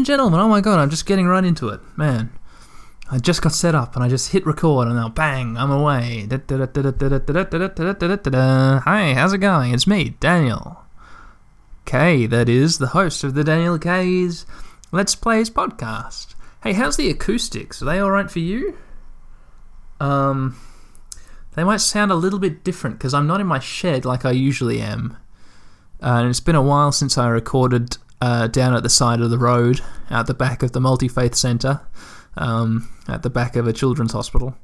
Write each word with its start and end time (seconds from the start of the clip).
and 0.00 0.06
gentlemen, 0.06 0.40
oh 0.40 0.48
my 0.48 0.62
god, 0.62 0.78
I'm 0.78 0.88
just 0.88 1.04
getting 1.04 1.26
right 1.26 1.44
into 1.44 1.68
it. 1.68 1.78
Man, 1.94 2.30
I 3.10 3.18
just 3.18 3.42
got 3.42 3.52
set 3.52 3.74
up 3.74 3.94
and 3.94 4.02
I 4.02 4.08
just 4.08 4.32
hit 4.32 4.46
record 4.46 4.86
and 4.86 4.96
now 4.96 5.10
bang, 5.10 5.58
I'm 5.58 5.70
away. 5.70 6.26
Hi, 6.30 6.38
how's 9.12 9.34
it 9.34 9.38
going? 9.38 9.74
It's 9.74 9.86
me, 9.86 10.16
Daniel 10.18 10.84
K, 11.84 12.24
that 12.24 12.48
is, 12.48 12.78
the 12.78 12.86
host 12.86 13.24
of 13.24 13.34
the 13.34 13.44
Daniel 13.44 13.78
K's 13.78 14.46
Let's 14.90 15.14
Plays 15.14 15.50
podcast. 15.50 16.34
Hey, 16.62 16.72
how's 16.72 16.96
the 16.96 17.10
acoustics? 17.10 17.82
Are 17.82 17.84
they 17.84 18.00
alright 18.00 18.30
for 18.30 18.38
you? 18.38 18.78
Um, 20.00 20.58
they 21.56 21.64
might 21.64 21.82
sound 21.82 22.10
a 22.10 22.14
little 22.14 22.38
bit 22.38 22.64
different 22.64 22.96
because 22.96 23.12
I'm 23.12 23.26
not 23.26 23.42
in 23.42 23.46
my 23.46 23.58
shed 23.58 24.06
like 24.06 24.24
I 24.24 24.30
usually 24.30 24.80
am. 24.80 25.18
Uh, 26.02 26.20
and 26.20 26.30
it's 26.30 26.40
been 26.40 26.54
a 26.54 26.62
while 26.62 26.90
since 26.90 27.18
I 27.18 27.28
recorded 27.28 27.98
uh, 28.20 28.46
down 28.48 28.74
at 28.74 28.82
the 28.82 28.90
side 28.90 29.20
of 29.20 29.30
the 29.30 29.38
road, 29.38 29.80
out 30.10 30.26
the 30.26 30.34
back 30.34 30.62
of 30.62 30.72
the 30.72 30.80
Multi 30.80 31.08
Faith 31.08 31.34
Centre, 31.34 31.80
um, 32.36 32.88
at 33.08 33.22
the 33.22 33.30
back 33.30 33.56
of 33.56 33.66
a 33.66 33.72
children's 33.72 34.12
hospital. 34.12 34.56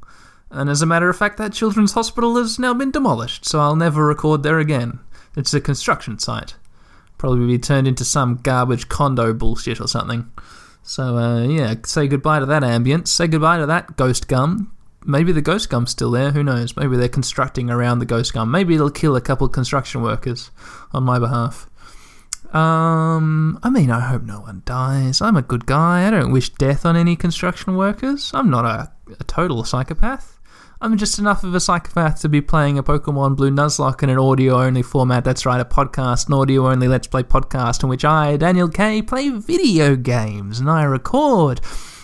And 0.51 0.71
as 0.71 0.83
a 0.83 0.87
matter 0.87 1.09
of 1.09 1.17
fact, 1.17 1.39
that 1.39 1.53
children's 1.53 1.93
hospital 1.93 2.37
has 2.37 2.59
now 2.59 2.73
been 2.75 2.91
demolished, 2.91 3.45
so 3.45 3.59
I'll 3.61 3.77
never 3.77 4.07
record 4.07 4.43
there 4.43 4.59
again. 4.59 5.01
It's 5.37 5.53
a 5.55 5.61
construction 5.61 6.19
site. 6.19 6.55
Probably 7.19 7.47
be 7.47 7.59
turned 7.59 7.89
into 7.89 8.05
some 8.05 8.37
garbage 8.37 8.89
condo 8.89 9.33
bullshit 9.33 9.81
or 9.81 9.89
something. 9.89 10.31
So, 10.83 11.17
uh, 11.17 11.43
yeah, 11.43 11.75
say 11.85 12.07
goodbye 12.07 12.39
to 12.41 12.47
that 12.47 12.63
ambience. 12.63 13.09
Say 13.09 13.27
goodbye 13.27 13.59
to 13.59 13.67
that 13.67 13.97
ghost 13.97 14.29
gum. 14.29 14.73
Maybe 15.05 15.33
the 15.33 15.43
ghost 15.43 15.69
gum's 15.69 15.91
still 15.91 16.11
there. 16.11 16.31
Who 16.31 16.45
knows? 16.45 16.77
Maybe 16.77 16.97
they're 16.97 17.09
constructing 17.09 17.71
around 17.71 17.99
the 17.99 18.07
ghost 18.07 18.33
gum. 18.33 18.51
Maybe 18.51 18.75
it'll 18.75 18.91
kill 18.91 19.17
a 19.17 19.21
couple 19.21 19.49
construction 19.49 20.03
workers 20.03 20.51
on 20.93 21.05
my 21.05 21.19
behalf. 21.19 21.69
Um, 22.57 23.59
I 23.63 23.69
mean, 23.69 23.91
I 23.91 24.01
hope 24.01 24.23
no 24.23 24.41
one 24.41 24.63
dies. 24.65 25.21
I'm 25.21 25.37
a 25.37 25.43
good 25.43 25.67
guy. 25.67 26.07
I 26.07 26.11
don't 26.11 26.33
wish 26.33 26.49
death 26.55 26.87
on 26.87 26.97
any 26.97 27.15
construction 27.15 27.77
workers. 27.77 28.31
I'm 28.33 28.49
not 28.49 28.65
a, 28.65 28.91
a 29.21 29.25
total 29.25 29.63
psychopath. 29.63 30.39
I'm 30.81 30.97
just 30.97 31.19
enough 31.19 31.45
of 31.45 31.55
a 31.55 31.61
psychopath 31.61 32.21
to 32.23 32.31
be 32.31 32.41
playing 32.41 32.79
a 32.79 32.83
Pokemon 32.83 33.37
Blue 33.37 33.51
Nuzlocke 33.51 34.03
in 34.03 34.09
an 34.09 34.19
audio 34.19 34.63
only 34.63 34.81
format. 34.83 35.23
That's 35.23 35.45
right, 35.45 35.61
a 35.61 35.67
podcast, 35.67 36.29
an 36.29 36.35
audio 36.35 36.71
only 36.71 36.89
Let's 36.89 37.07
Play 37.07 37.25
podcast 37.25 37.83
in 37.83 37.91
which 37.91 38.07
I, 38.07 38.39
Daniel 38.39 38.69
K, 38.69 39.03
play 39.03 39.29
video 39.29 39.95
games 39.95 40.59
and 40.59 40.71
I 40.71 40.85
record 40.85 41.61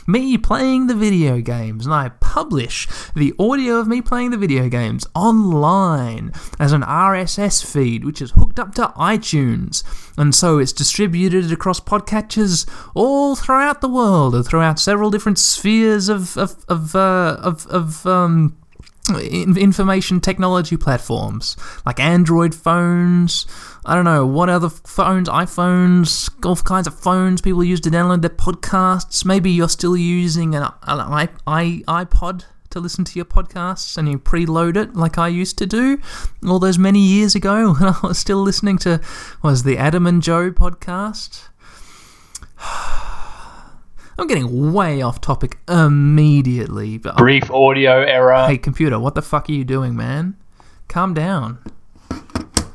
me 0.06 0.36
playing 0.38 0.86
the 0.86 0.94
video 0.94 1.40
games, 1.40 1.86
and 1.86 1.94
I 1.94 2.10
publish 2.20 2.88
the 3.14 3.34
audio 3.38 3.76
of 3.76 3.88
me 3.88 4.00
playing 4.00 4.30
the 4.30 4.36
video 4.36 4.68
games 4.68 5.06
online 5.14 6.32
as 6.58 6.72
an 6.72 6.82
RSS 6.82 7.64
feed, 7.64 8.04
which 8.04 8.22
is 8.22 8.32
hooked 8.32 8.58
up 8.58 8.74
to 8.76 8.92
iTunes. 8.96 9.82
And 10.16 10.34
so 10.34 10.58
it's 10.58 10.72
distributed 10.72 11.50
across 11.52 11.80
podcatchers 11.80 12.68
all 12.94 13.36
throughout 13.36 13.80
the 13.80 13.88
world, 13.88 14.34
and 14.34 14.46
throughout 14.46 14.78
several 14.78 15.10
different 15.10 15.38
spheres 15.38 16.08
of, 16.08 16.36
of, 16.36 16.64
of, 16.68 16.94
uh, 16.94 17.36
of, 17.40 17.66
of 17.66 18.06
um, 18.06 18.56
information 19.10 20.20
technology 20.20 20.76
platforms 20.76 21.56
like 21.84 21.98
Android 21.98 22.54
phones. 22.54 23.46
I 23.84 23.96
don't 23.96 24.04
know 24.04 24.24
what 24.24 24.48
other 24.48 24.68
phones, 24.68 25.28
iPhones, 25.28 26.30
all 26.46 26.54
kinds 26.56 26.86
of 26.86 26.98
phones 26.98 27.40
people 27.40 27.64
use 27.64 27.80
to 27.80 27.90
download 27.90 28.20
their 28.20 28.30
podcasts. 28.30 29.24
Maybe 29.24 29.50
you're 29.50 29.68
still 29.68 29.96
using 29.96 30.54
an, 30.54 30.62
an 30.82 31.28
iPod 31.46 32.44
to 32.70 32.80
listen 32.80 33.04
to 33.04 33.18
your 33.18 33.24
podcasts 33.24 33.98
and 33.98 34.08
you 34.08 34.18
preload 34.18 34.76
it 34.76 34.94
like 34.94 35.18
I 35.18 35.28
used 35.28 35.58
to 35.58 35.66
do 35.66 36.00
all 36.46 36.60
those 36.60 36.78
many 36.78 37.00
years 37.00 37.34
ago 37.34 37.72
when 37.78 37.92
I 37.92 37.98
was 38.02 38.18
still 38.18 38.42
listening 38.42 38.78
to 38.78 39.00
was 39.42 39.64
the 39.64 39.76
Adam 39.76 40.06
and 40.06 40.22
Joe 40.22 40.52
podcast. 40.52 41.48
I'm 44.18 44.28
getting 44.28 44.72
way 44.72 45.02
off 45.02 45.20
topic 45.20 45.58
immediately. 45.68 46.98
But 46.98 47.16
Brief 47.16 47.50
audio 47.50 48.02
error. 48.02 48.46
Hey, 48.46 48.58
computer, 48.58 49.00
what 49.00 49.16
the 49.16 49.22
fuck 49.22 49.48
are 49.48 49.52
you 49.52 49.64
doing, 49.64 49.96
man? 49.96 50.36
Calm 50.86 51.14
down. 51.14 51.58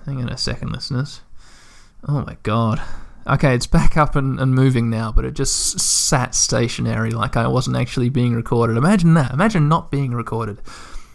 Hang 0.07 0.21
on 0.21 0.29
a 0.29 0.37
second, 0.37 0.71
listeners. 0.71 1.19
Oh 2.07 2.23
my 2.25 2.37
god. 2.43 2.81
Okay, 3.27 3.53
it's 3.53 3.67
back 3.67 3.97
up 3.97 4.15
and, 4.15 4.39
and 4.39 4.55
moving 4.55 4.89
now, 4.89 5.11
but 5.11 5.25
it 5.25 5.33
just 5.33 5.81
sat 5.81 6.33
stationary 6.33 7.11
like 7.11 7.35
I 7.35 7.45
wasn't 7.47 7.75
actually 7.75 8.07
being 8.07 8.33
recorded. 8.33 8.77
Imagine 8.77 9.15
that. 9.15 9.33
Imagine 9.33 9.67
not 9.67 9.91
being 9.91 10.11
recorded. 10.13 10.59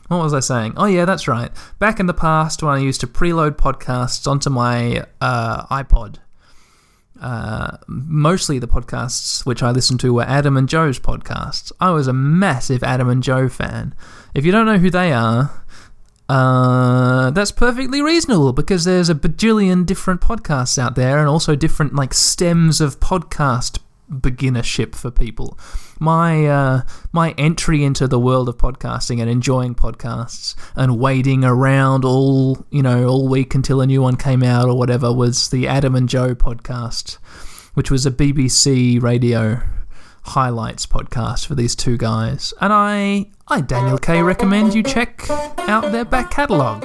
What 0.08 0.22
was 0.22 0.34
I 0.34 0.41
saying? 0.41 0.75
Oh, 0.76 0.84
yeah, 0.84 1.06
that's 1.06 1.26
right. 1.26 1.50
Back 1.78 2.00
in 2.00 2.06
the 2.06 2.12
past, 2.12 2.62
when 2.62 2.75
I 2.75 2.81
used 2.81 3.00
to 3.00 3.06
preload 3.06 3.52
podcasts 3.52 4.26
onto 4.26 4.50
my 4.50 5.06
uh, 5.22 5.64
iPod, 5.69 6.16
uh, 7.19 7.78
mostly 7.86 8.58
the 8.58 8.69
podcasts 8.69 9.47
which 9.47 9.62
I 9.62 9.70
listened 9.70 10.00
to 10.00 10.12
were 10.12 10.25
Adam 10.25 10.58
and 10.58 10.69
Joe's 10.69 10.98
podcasts. 10.98 11.72
I 11.81 11.92
was 11.92 12.08
a 12.08 12.12
massive 12.12 12.82
Adam 12.82 13.08
and 13.08 13.22
Joe 13.22 13.48
fan. 13.48 13.94
If 14.34 14.44
you 14.44 14.52
don't 14.52 14.66
know 14.66 14.76
who 14.76 14.91
they 14.91 15.14
are, 15.14 15.61
uh, 16.28 17.30
that's 17.30 17.52
perfectly 17.52 18.00
reasonable 18.00 18.52
because 18.52 18.84
there's 18.84 19.10
a 19.10 19.14
bajillion 19.14 19.84
different 19.84 20.20
podcasts 20.20 20.78
out 20.78 20.94
there 20.94 21.18
and 21.18 21.28
also 21.28 21.54
different 21.54 21.94
like 21.94 22.14
stems 22.14 22.80
of 22.80 23.00
podcast 23.00 23.78
beginnership 24.10 24.94
for 24.94 25.10
people. 25.10 25.58
My 25.98 26.46
uh, 26.46 26.82
my 27.12 27.32
entry 27.38 27.84
into 27.84 28.08
the 28.08 28.18
world 28.18 28.48
of 28.48 28.58
podcasting 28.58 29.20
and 29.20 29.30
enjoying 29.30 29.74
podcasts 29.74 30.54
and 30.74 30.98
waiting 30.98 31.44
around 31.44 32.04
all 32.04 32.64
you 32.70 32.82
know 32.82 33.06
all 33.06 33.28
week 33.28 33.54
until 33.54 33.80
a 33.80 33.86
new 33.86 34.02
one 34.02 34.16
came 34.16 34.42
out 34.42 34.68
or 34.68 34.76
whatever 34.76 35.12
was 35.12 35.50
the 35.50 35.68
Adam 35.68 35.94
and 35.94 36.08
Joe 36.08 36.34
podcast, 36.34 37.18
which 37.74 37.90
was 37.90 38.06
a 38.06 38.10
BBC 38.10 39.02
radio 39.02 39.60
highlights 40.22 40.86
podcast 40.86 41.46
for 41.46 41.54
these 41.54 41.74
two 41.74 41.96
guys. 41.96 42.54
And 42.60 42.72
I 42.72 43.26
I 43.48 43.60
Daniel 43.60 43.98
K 43.98 44.22
recommend 44.22 44.74
you 44.74 44.82
check 44.82 45.28
out 45.68 45.92
their 45.92 46.04
back 46.04 46.30
catalogue. 46.30 46.84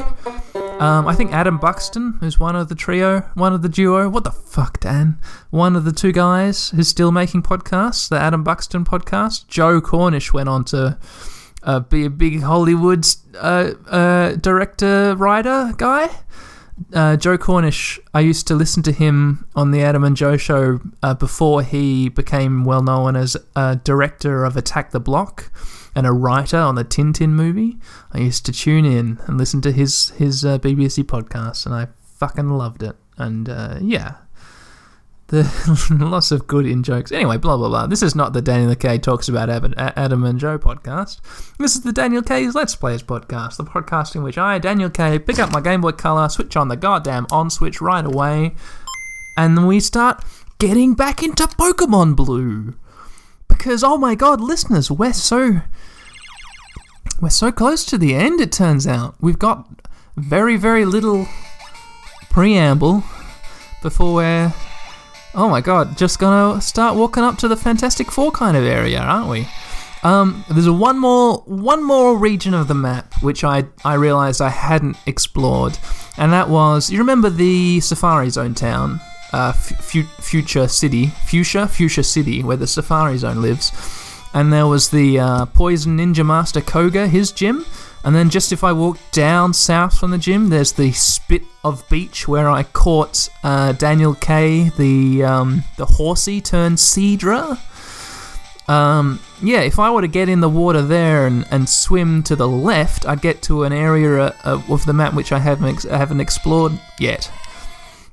Um, 0.81 1.07
I 1.07 1.15
think 1.15 1.31
Adam 1.31 1.57
Buxton 1.57 2.17
who's 2.19 2.39
one 2.39 2.55
of 2.55 2.69
the 2.69 2.75
trio, 2.75 3.21
one 3.33 3.53
of 3.53 3.61
the 3.61 3.69
duo. 3.69 4.09
What 4.09 4.23
the 4.23 4.31
fuck, 4.31 4.79
Dan? 4.79 5.19
One 5.49 5.75
of 5.75 5.85
the 5.85 5.91
two 5.91 6.11
guys 6.11 6.69
who's 6.69 6.87
still 6.87 7.11
making 7.11 7.43
podcasts, 7.43 8.09
the 8.09 8.19
Adam 8.19 8.43
Buxton 8.43 8.85
podcast. 8.85 9.47
Joe 9.47 9.81
Cornish 9.81 10.33
went 10.33 10.49
on 10.49 10.65
to 10.65 10.97
uh, 11.63 11.79
be 11.81 12.05
a 12.05 12.09
big 12.09 12.41
Hollywood 12.41 13.05
uh, 13.35 13.71
uh, 13.87 14.35
director, 14.35 15.15
writer 15.15 15.73
guy. 15.77 16.09
Uh, 16.93 17.17
Joe 17.17 17.37
Cornish, 17.37 17.99
I 18.13 18.19
used 18.19 18.47
to 18.47 18.55
listen 18.55 18.83
to 18.83 18.91
him 18.91 19.47
on 19.55 19.71
the 19.71 19.81
Adam 19.81 20.03
and 20.03 20.15
Joe 20.15 20.37
show 20.37 20.79
uh, 21.01 21.13
before 21.15 21.63
he 21.63 22.09
became 22.09 22.65
well 22.65 22.83
known 22.83 23.15
as 23.15 23.35
a 23.55 23.77
director 23.77 24.45
of 24.45 24.55
Attack 24.55 24.91
the 24.91 24.99
Block 24.99 25.51
and 25.95 26.05
a 26.05 26.11
writer 26.11 26.57
on 26.57 26.75
the 26.75 26.85
Tintin 26.85 27.29
movie. 27.29 27.77
I 28.13 28.19
used 28.19 28.45
to 28.45 28.51
tune 28.51 28.85
in 28.85 29.19
and 29.25 29.37
listen 29.37 29.61
to 29.61 29.71
his 29.71 30.09
his 30.11 30.45
uh, 30.45 30.59
BBC 30.59 31.03
podcast, 31.03 31.65
and 31.65 31.73
I 31.73 31.87
fucking 32.17 32.49
loved 32.49 32.83
it. 32.83 32.95
And 33.17 33.49
uh, 33.49 33.79
yeah, 33.81 34.15
the 35.27 35.97
lots 35.99 36.31
of 36.31 36.47
good 36.47 36.65
in 36.65 36.83
jokes. 36.83 37.11
Anyway, 37.11 37.37
blah 37.37 37.57
blah 37.57 37.69
blah. 37.69 37.87
This 37.87 38.01
is 38.01 38.15
not 38.15 38.33
the 38.33 38.41
Daniel 38.41 38.75
K 38.75 38.97
talks 38.97 39.27
about 39.27 39.49
Adam 39.77 40.23
and 40.23 40.39
Joe 40.39 40.57
podcast. 40.57 41.19
This 41.57 41.75
is 41.75 41.81
the 41.81 41.93
Daniel 41.93 42.21
K's 42.21 42.55
Let's 42.55 42.75
Players 42.75 43.03
podcast, 43.03 43.57
the 43.57 43.63
podcast 43.63 44.15
in 44.15 44.23
which 44.23 44.37
I, 44.37 44.59
Daniel 44.59 44.89
K, 44.89 45.19
pick 45.19 45.39
up 45.39 45.51
my 45.51 45.61
Game 45.61 45.81
Boy 45.81 45.91
Color, 45.91 46.29
switch 46.29 46.55
on 46.55 46.67
the 46.67 46.77
goddamn 46.77 47.27
on 47.31 47.49
switch 47.49 47.81
right 47.81 48.05
away, 48.05 48.55
and 49.35 49.67
we 49.67 49.79
start 49.79 50.23
getting 50.59 50.95
back 50.95 51.21
into 51.21 51.43
Pokemon 51.43 52.15
Blue. 52.15 52.75
Because 53.47 53.83
oh 53.83 53.97
my 53.97 54.15
god, 54.15 54.39
listeners, 54.39 54.89
we're 54.91 55.13
so 55.13 55.61
we're 57.19 57.29
so 57.29 57.51
close 57.51 57.83
to 57.85 57.97
the 57.97 58.13
end, 58.13 58.39
it 58.39 58.51
turns 58.51 58.85
out. 58.85 59.15
We've 59.19 59.39
got 59.39 59.67
very, 60.15 60.55
very 60.55 60.85
little 60.85 61.27
preamble 62.29 63.03
before 63.81 64.13
we're, 64.13 64.53
oh 65.35 65.49
my 65.49 65.61
god, 65.61 65.97
just 65.97 66.19
gonna 66.19 66.61
start 66.61 66.95
walking 66.95 67.23
up 67.23 67.37
to 67.39 67.47
the 67.47 67.55
Fantastic 67.55 68.11
Four 68.11 68.31
kind 68.31 68.57
of 68.57 68.63
area, 68.63 68.99
aren't 68.99 69.29
we? 69.29 69.47
Um, 70.03 70.45
there's 70.49 70.69
one 70.69 70.99
more, 70.99 71.39
one 71.45 71.83
more 71.83 72.17
region 72.17 72.53
of 72.53 72.67
the 72.67 72.75
map 72.75 73.13
which 73.21 73.43
I 73.43 73.65
I 73.83 73.95
realised 73.95 74.41
I 74.41 74.49
hadn't 74.49 74.97
explored, 75.05 75.77
and 76.17 76.31
that 76.33 76.49
was 76.49 76.89
you 76.89 76.99
remember 76.99 77.29
the 77.29 77.79
Safari 77.79 78.29
Zone 78.29 78.53
town, 78.53 78.99
uh, 79.33 79.53
F- 79.55 80.15
Fuchsia 80.19 80.69
City, 80.69 81.07
Fuchsia, 81.25 81.67
Fuchsia 81.67 82.03
City, 82.03 82.43
where 82.43 82.57
the 82.57 82.67
Safari 82.67 83.17
Zone 83.17 83.41
lives 83.41 83.71
and 84.33 84.51
there 84.53 84.67
was 84.67 84.89
the 84.89 85.19
uh, 85.19 85.45
Poison 85.47 85.97
Ninja 85.97 86.25
Master 86.25 86.61
Koga, 86.61 87.07
his 87.07 87.31
gym. 87.31 87.65
And 88.07 88.15
then 88.15 88.29
just 88.29 88.53
if 88.53 88.63
I 88.63 88.71
walk 88.71 88.99
down 89.11 89.51
south 89.51 89.99
from 89.99 90.11
the 90.11 90.17
gym, 90.17 90.47
there's 90.47 90.71
the 90.71 90.93
Spit 90.93 91.41
of 91.65 91.83
Beach 91.89 92.25
where 92.25 92.49
I 92.49 92.63
caught 92.63 93.27
uh, 93.43 93.73
Daniel 93.73 94.13
K, 94.15 94.69
the 94.77 95.25
um, 95.25 95.65
the 95.75 95.85
horsey 95.85 96.39
turned 96.39 96.77
Seadra. 96.77 97.59
Um, 98.69 99.19
yeah, 99.41 99.59
if 99.59 99.77
I 99.77 99.91
were 99.91 99.99
to 99.99 100.07
get 100.07 100.29
in 100.29 100.39
the 100.39 100.47
water 100.47 100.81
there 100.81 101.27
and, 101.27 101.45
and 101.51 101.67
swim 101.67 102.23
to 102.23 102.37
the 102.37 102.47
left, 102.47 103.05
I'd 103.05 103.21
get 103.21 103.41
to 103.41 103.63
an 103.63 103.73
area 103.73 104.33
uh, 104.45 104.61
of 104.69 104.85
the 104.85 104.93
map 104.93 105.13
which 105.13 105.33
I 105.33 105.39
haven't 105.39 105.67
ex- 105.67 105.83
haven't 105.83 106.21
explored 106.21 106.79
yet. 107.01 107.29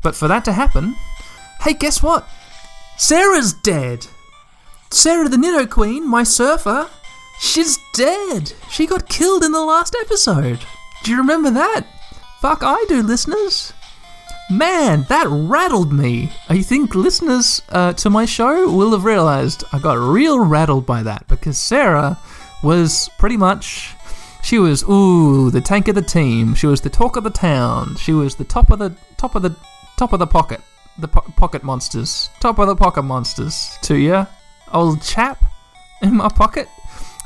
But 0.03 0.17
for 0.17 0.27
that 0.27 0.45
to 0.47 0.53
happen, 0.53 0.97
hey, 1.61 1.73
guess 1.73 2.03
what? 2.03 2.29
Sarah's 2.97 3.53
dead. 3.53 4.09
Sarah 4.91 5.29
the 5.29 5.37
Nidoqueen, 5.37 6.03
my 6.03 6.25
surfer, 6.25 6.91
she's 7.45 7.79
dead. 7.93 8.53
She 8.71 8.87
got 8.87 9.09
killed 9.09 9.45
in 9.45 9.53
the 9.53 9.65
last 9.65 9.95
episode. 10.01 10.61
Do 11.03 11.11
you 11.11 11.19
remember 11.19 11.51
that? 11.51 11.87
Fuck, 12.41 12.61
I 12.63 12.85
do, 12.89 13.03
listeners. 13.03 13.73
Man, 14.51 15.07
that 15.09 15.27
rattled 15.29 15.93
me. 15.93 16.33
I 16.49 16.63
think 16.63 16.95
listeners 16.95 17.63
uh, 17.71 17.93
to 17.95 18.11
my 18.11 18.25
show 18.25 18.71
will 18.71 18.93
have 18.93 19.05
realized 19.05 19.65
I 19.73 19.79
got 19.79 19.99
real 19.99 20.39
rattled 20.39 20.85
by 20.87 21.03
that 21.03 21.27
because 21.29 21.57
Sarah 21.59 22.19
was 22.63 23.09
pretty 23.19 23.37
much. 23.37 23.95
She 24.43 24.59
was 24.59 24.85
ooh 24.85 25.51
the 25.51 25.63
tank 25.63 25.89
of 25.89 25.95
the 25.95 26.03
team. 26.03 26.55
She 26.55 26.67
was 26.67 26.83
the 26.83 26.91
talk 26.91 27.17
of 27.17 27.25
the 27.25 27.31
town. 27.31 27.97
She 27.97 28.13
was 28.13 28.37
the 28.37 28.45
top 28.45 28.71
of 28.71 28.79
the 28.79 28.95
top 29.17 29.35
of 29.35 29.43
the 29.43 29.57
top 29.97 30.13
of 30.13 30.19
the 30.19 30.27
pocket. 30.27 30.61
The 30.99 31.09
po- 31.09 31.33
pocket 31.37 31.63
monsters. 31.63 32.29
Top 32.41 32.59
of 32.59 32.67
the 32.67 32.77
pocket 32.77 33.03
monsters. 33.03 33.79
To 33.83 33.97
ya, 33.97 34.27
old 34.73 35.03
chap 35.03 35.43
in 36.03 36.17
my 36.17 36.29
pocket. 36.29 36.69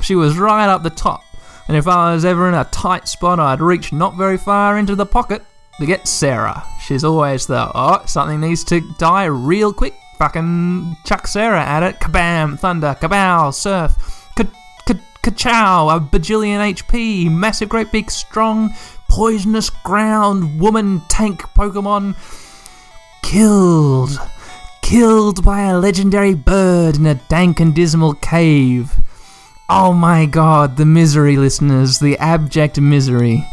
She 0.01 0.15
was 0.15 0.37
right 0.37 0.67
up 0.67 0.83
the 0.83 0.89
top. 0.89 1.23
And 1.67 1.77
if 1.77 1.87
I 1.87 2.13
was 2.13 2.25
ever 2.25 2.47
in 2.47 2.55
a 2.55 2.63
tight 2.65 3.07
spot, 3.07 3.39
I'd 3.39 3.61
reach 3.61 3.93
not 3.93 4.15
very 4.15 4.37
far 4.37 4.77
into 4.77 4.95
the 4.95 5.05
pocket 5.05 5.43
to 5.79 5.85
get 5.85 6.07
Sarah. 6.07 6.63
She's 6.81 7.03
always 7.03 7.45
the, 7.45 7.71
oh, 7.75 8.03
something 8.05 8.41
needs 8.41 8.63
to 8.65 8.81
die 8.97 9.25
real 9.25 9.71
quick. 9.71 9.93
Fucking 10.17 10.97
chuck 11.05 11.27
Sarah 11.27 11.63
at 11.63 11.83
it. 11.83 11.99
Kabam, 11.99 12.59
thunder, 12.59 12.97
kabow, 12.99 13.53
surf, 13.53 13.95
ka-chow, 15.21 15.89
a 15.89 15.99
bajillion 15.99 16.59
HP, 16.73 17.29
massive, 17.31 17.69
great 17.69 17.91
big, 17.91 18.09
strong, 18.09 18.73
poisonous 19.09 19.69
ground 19.69 20.59
woman 20.59 21.01
tank 21.09 21.41
Pokemon 21.55 22.15
killed. 23.21 24.19
Killed 24.81 25.43
by 25.43 25.61
a 25.63 25.77
legendary 25.77 26.33
bird 26.33 26.95
in 26.95 27.05
a 27.05 27.15
dank 27.15 27.59
and 27.59 27.75
dismal 27.75 28.13
cave. 28.15 28.95
Oh 29.71 29.93
my 29.93 30.25
god, 30.25 30.77
the 30.77 30.85
misery, 30.85 31.37
listeners, 31.37 31.99
the 31.99 32.17
abject 32.17 32.81
misery. 32.81 33.45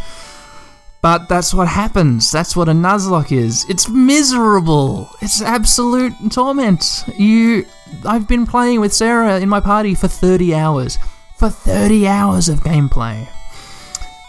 But 1.02 1.28
that's 1.28 1.52
what 1.52 1.68
happens. 1.68 2.32
That's 2.32 2.56
what 2.56 2.70
a 2.70 2.72
Nuzlocke 2.72 3.36
is. 3.36 3.66
It's 3.68 3.88
miserable. 3.88 5.10
It's 5.20 5.42
absolute 5.42 6.14
torment. 6.30 7.04
You 7.18 7.66
I've 8.04 8.26
been 8.26 8.46
playing 8.46 8.80
with 8.80 8.94
Sarah 8.94 9.38
in 9.38 9.48
my 9.48 9.60
party 9.60 9.94
for 9.94 10.08
30 10.08 10.54
hours. 10.54 10.98
For 11.36 11.50
30 11.50 12.08
hours 12.08 12.48
of 12.48 12.60
gameplay. 12.60 13.28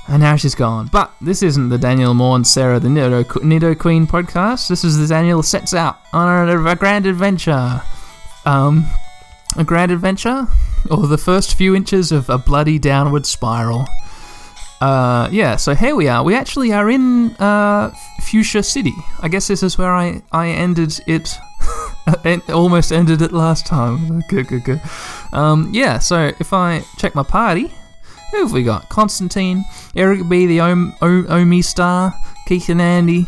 And 0.10 0.22
now 0.22 0.36
she's 0.36 0.56
gone. 0.56 0.90
But 0.92 1.12
this 1.22 1.42
isn't 1.42 1.70
the 1.70 1.78
Daniel 1.78 2.14
Moore 2.14 2.36
and 2.36 2.46
Sarah 2.46 2.80
the 2.80 2.90
Nido, 2.90 3.24
Nidoqueen 3.24 4.06
podcast. 4.08 4.68
This 4.68 4.84
is 4.84 4.98
the 4.98 5.08
Daniel 5.08 5.42
sets 5.42 5.74
out 5.74 6.00
on 6.12 6.50
a, 6.50 6.66
a 6.66 6.76
grand 6.76 7.06
adventure. 7.06 7.82
Um, 8.46 8.86
a 9.58 9.64
grand 9.64 9.92
adventure? 9.92 10.48
Or 10.90 11.08
the 11.08 11.18
first 11.18 11.56
few 11.56 11.76
inches 11.76 12.12
of 12.12 12.30
a 12.30 12.38
bloody 12.38 12.80
downward 12.80 13.26
spiral. 13.26 13.86
Uh, 14.80 15.28
yeah, 15.32 15.56
so 15.56 15.74
here 15.74 15.96
we 15.96 16.08
are. 16.08 16.24
We 16.24 16.36
actually 16.36 16.72
are 16.72 16.90
in 16.90 17.36
uh, 17.38 17.92
Fuchsia 18.22 18.64
City. 18.64 18.94
I 19.22 19.28
guess 19.28 19.48
this 19.48 19.64
is 19.64 19.78
where 19.78 19.94
I, 19.94 20.22
I 20.32 20.50
ended 20.50 21.00
it. 21.08 21.36
almost 22.50 22.92
ended 22.92 23.22
it 23.22 23.34
last 23.34 23.66
time. 23.66 24.22
Good, 24.30 24.48
good, 24.48 24.64
good. 24.64 24.82
Um, 25.34 25.70
yeah, 25.74 26.00
so 26.00 26.32
if 26.40 26.54
I 26.54 26.82
check 26.98 27.16
my 27.16 27.24
party, 27.24 27.74
who 28.32 28.38
have 28.44 28.54
we 28.54 28.64
got? 28.64 28.88
Constantine, 28.90 29.66
Eric 29.96 30.30
B, 30.30 30.46
the 30.46 30.62
o- 30.62 30.94
Omastar, 31.02 32.14
Keith 32.48 32.70
and 32.70 32.82
Andy, 32.82 33.26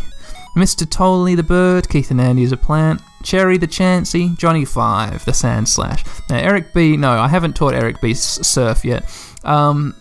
Mr. 0.55 0.89
Toley 0.89 1.35
the 1.35 1.43
Bird, 1.43 1.89
Keith 1.89 2.11
and 2.11 2.21
Andy 2.21 2.43
is 2.43 2.51
a 2.51 2.57
plant, 2.57 3.01
Cherry 3.23 3.57
the 3.57 3.67
Chansey, 3.67 4.37
Johnny 4.37 4.65
Five, 4.65 5.25
the 5.25 5.31
Sandslash. 5.31 6.05
Now, 6.29 6.37
Eric 6.37 6.73
B, 6.73 6.97
no, 6.97 7.11
I 7.11 7.27
haven't 7.27 7.55
taught 7.55 7.73
Eric 7.73 8.01
B 8.01 8.13
surf 8.13 8.85
yet. 8.85 9.03
Um, 9.43 9.95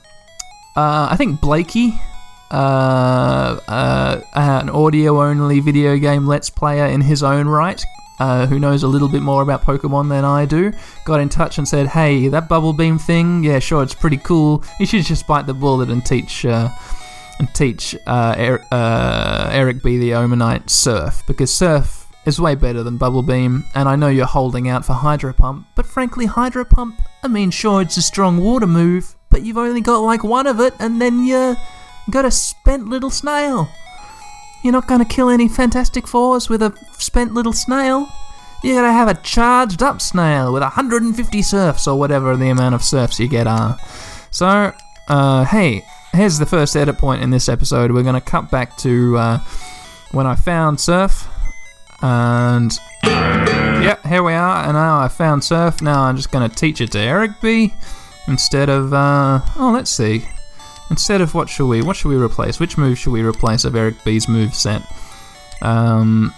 uh, 0.76 1.08
I 1.10 1.16
think 1.16 1.40
Blakey, 1.40 2.00
uh, 2.50 3.60
uh, 3.68 4.20
an 4.34 4.70
audio 4.70 5.22
only 5.22 5.60
video 5.60 5.96
game 5.98 6.26
let's 6.26 6.50
player 6.50 6.86
in 6.86 7.00
his 7.00 7.22
own 7.22 7.48
right, 7.48 7.82
uh, 8.20 8.46
who 8.46 8.58
knows 8.58 8.82
a 8.82 8.88
little 8.88 9.08
bit 9.08 9.22
more 9.22 9.42
about 9.42 9.62
Pokemon 9.62 10.08
than 10.08 10.24
I 10.24 10.44
do, 10.44 10.72
got 11.04 11.20
in 11.20 11.28
touch 11.28 11.58
and 11.58 11.66
said, 11.66 11.88
"Hey, 11.88 12.28
that 12.28 12.48
bubble 12.48 12.72
beam 12.72 12.98
thing, 12.98 13.44
yeah, 13.44 13.58
sure, 13.58 13.82
it's 13.82 13.94
pretty 13.94 14.18
cool. 14.18 14.64
You 14.78 14.86
should 14.86 15.04
just 15.04 15.26
bite 15.26 15.46
the 15.46 15.54
bullet 15.54 15.90
and 15.90 16.04
teach." 16.04 16.44
Uh, 16.44 16.68
and 17.38 17.52
teach 17.54 17.94
uh, 18.06 18.34
er- 18.36 18.64
uh, 18.72 19.48
Eric 19.52 19.82
B. 19.82 19.96
the 19.98 20.10
Omanite 20.10 20.68
Surf 20.68 21.22
because 21.26 21.54
Surf 21.54 22.07
is 22.28 22.38
way 22.38 22.54
better 22.54 22.82
than 22.82 22.98
Bubble 22.98 23.22
Beam, 23.22 23.64
and 23.74 23.88
I 23.88 23.96
know 23.96 24.08
you're 24.08 24.26
holding 24.26 24.68
out 24.68 24.84
for 24.84 24.92
Hydro 24.92 25.32
Pump, 25.32 25.66
but 25.74 25.86
frankly, 25.86 26.26
Hydro 26.26 26.66
Pump, 26.66 27.00
I 27.22 27.28
mean, 27.28 27.50
sure, 27.50 27.80
it's 27.80 27.96
a 27.96 28.02
strong 28.02 28.38
water 28.38 28.66
move, 28.66 29.14
but 29.30 29.42
you've 29.42 29.56
only 29.56 29.80
got 29.80 30.00
like 30.00 30.22
one 30.22 30.46
of 30.46 30.60
it, 30.60 30.74
and 30.78 31.00
then 31.00 31.24
you 31.24 31.56
got 32.10 32.26
a 32.26 32.30
spent 32.30 32.86
little 32.86 33.08
snail. 33.08 33.68
You're 34.62 34.74
not 34.74 34.86
gonna 34.86 35.06
kill 35.06 35.30
any 35.30 35.48
Fantastic 35.48 36.06
Fours 36.06 36.50
with 36.50 36.62
a 36.62 36.74
spent 36.98 37.32
little 37.32 37.54
snail. 37.54 38.06
You 38.62 38.74
gotta 38.74 38.92
have 38.92 39.08
a 39.08 39.14
charged 39.14 39.82
up 39.82 40.02
snail 40.02 40.52
with 40.52 40.62
150 40.62 41.42
surfs 41.42 41.88
or 41.88 41.98
whatever 41.98 42.36
the 42.36 42.50
amount 42.50 42.74
of 42.74 42.84
surfs 42.84 43.18
you 43.18 43.28
get 43.28 43.46
are. 43.46 43.78
So, 44.30 44.72
uh, 45.08 45.44
hey, 45.46 45.82
here's 46.12 46.38
the 46.38 46.46
first 46.46 46.76
edit 46.76 46.98
point 46.98 47.22
in 47.22 47.30
this 47.30 47.48
episode. 47.48 47.90
We're 47.90 48.02
gonna 48.02 48.20
cut 48.20 48.50
back 48.50 48.76
to 48.78 49.16
uh, 49.16 49.38
when 50.12 50.26
I 50.26 50.34
found 50.34 50.78
surf, 50.78 51.26
and 52.02 52.72
yeah, 53.04 53.96
here 54.08 54.22
we 54.22 54.32
are. 54.32 54.64
And 54.64 54.74
now 54.74 55.00
I 55.00 55.08
found 55.08 55.44
surf. 55.44 55.82
Now 55.82 56.02
I'm 56.02 56.16
just 56.16 56.30
gonna 56.30 56.48
teach 56.48 56.80
it 56.80 56.92
to 56.92 56.98
Eric 56.98 57.40
B. 57.40 57.74
Instead 58.26 58.68
of 58.68 58.92
uh, 58.92 59.40
oh, 59.56 59.72
let's 59.72 59.90
see. 59.90 60.28
Instead 60.90 61.20
of 61.20 61.34
what 61.34 61.48
should 61.48 61.66
we? 61.68 61.82
What 61.82 61.96
should 61.96 62.08
we 62.08 62.16
replace? 62.16 62.60
Which 62.60 62.78
move 62.78 62.98
should 62.98 63.12
we 63.12 63.22
replace 63.22 63.64
of 63.64 63.74
Eric 63.76 64.02
B's 64.04 64.28
move 64.28 64.54
set? 64.54 64.82
Um, 65.60 66.32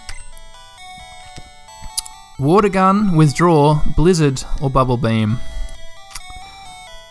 water 2.38 2.68
gun, 2.68 3.16
withdraw, 3.16 3.80
blizzard, 3.96 4.42
or 4.60 4.70
bubble 4.70 4.96
beam. 4.96 5.38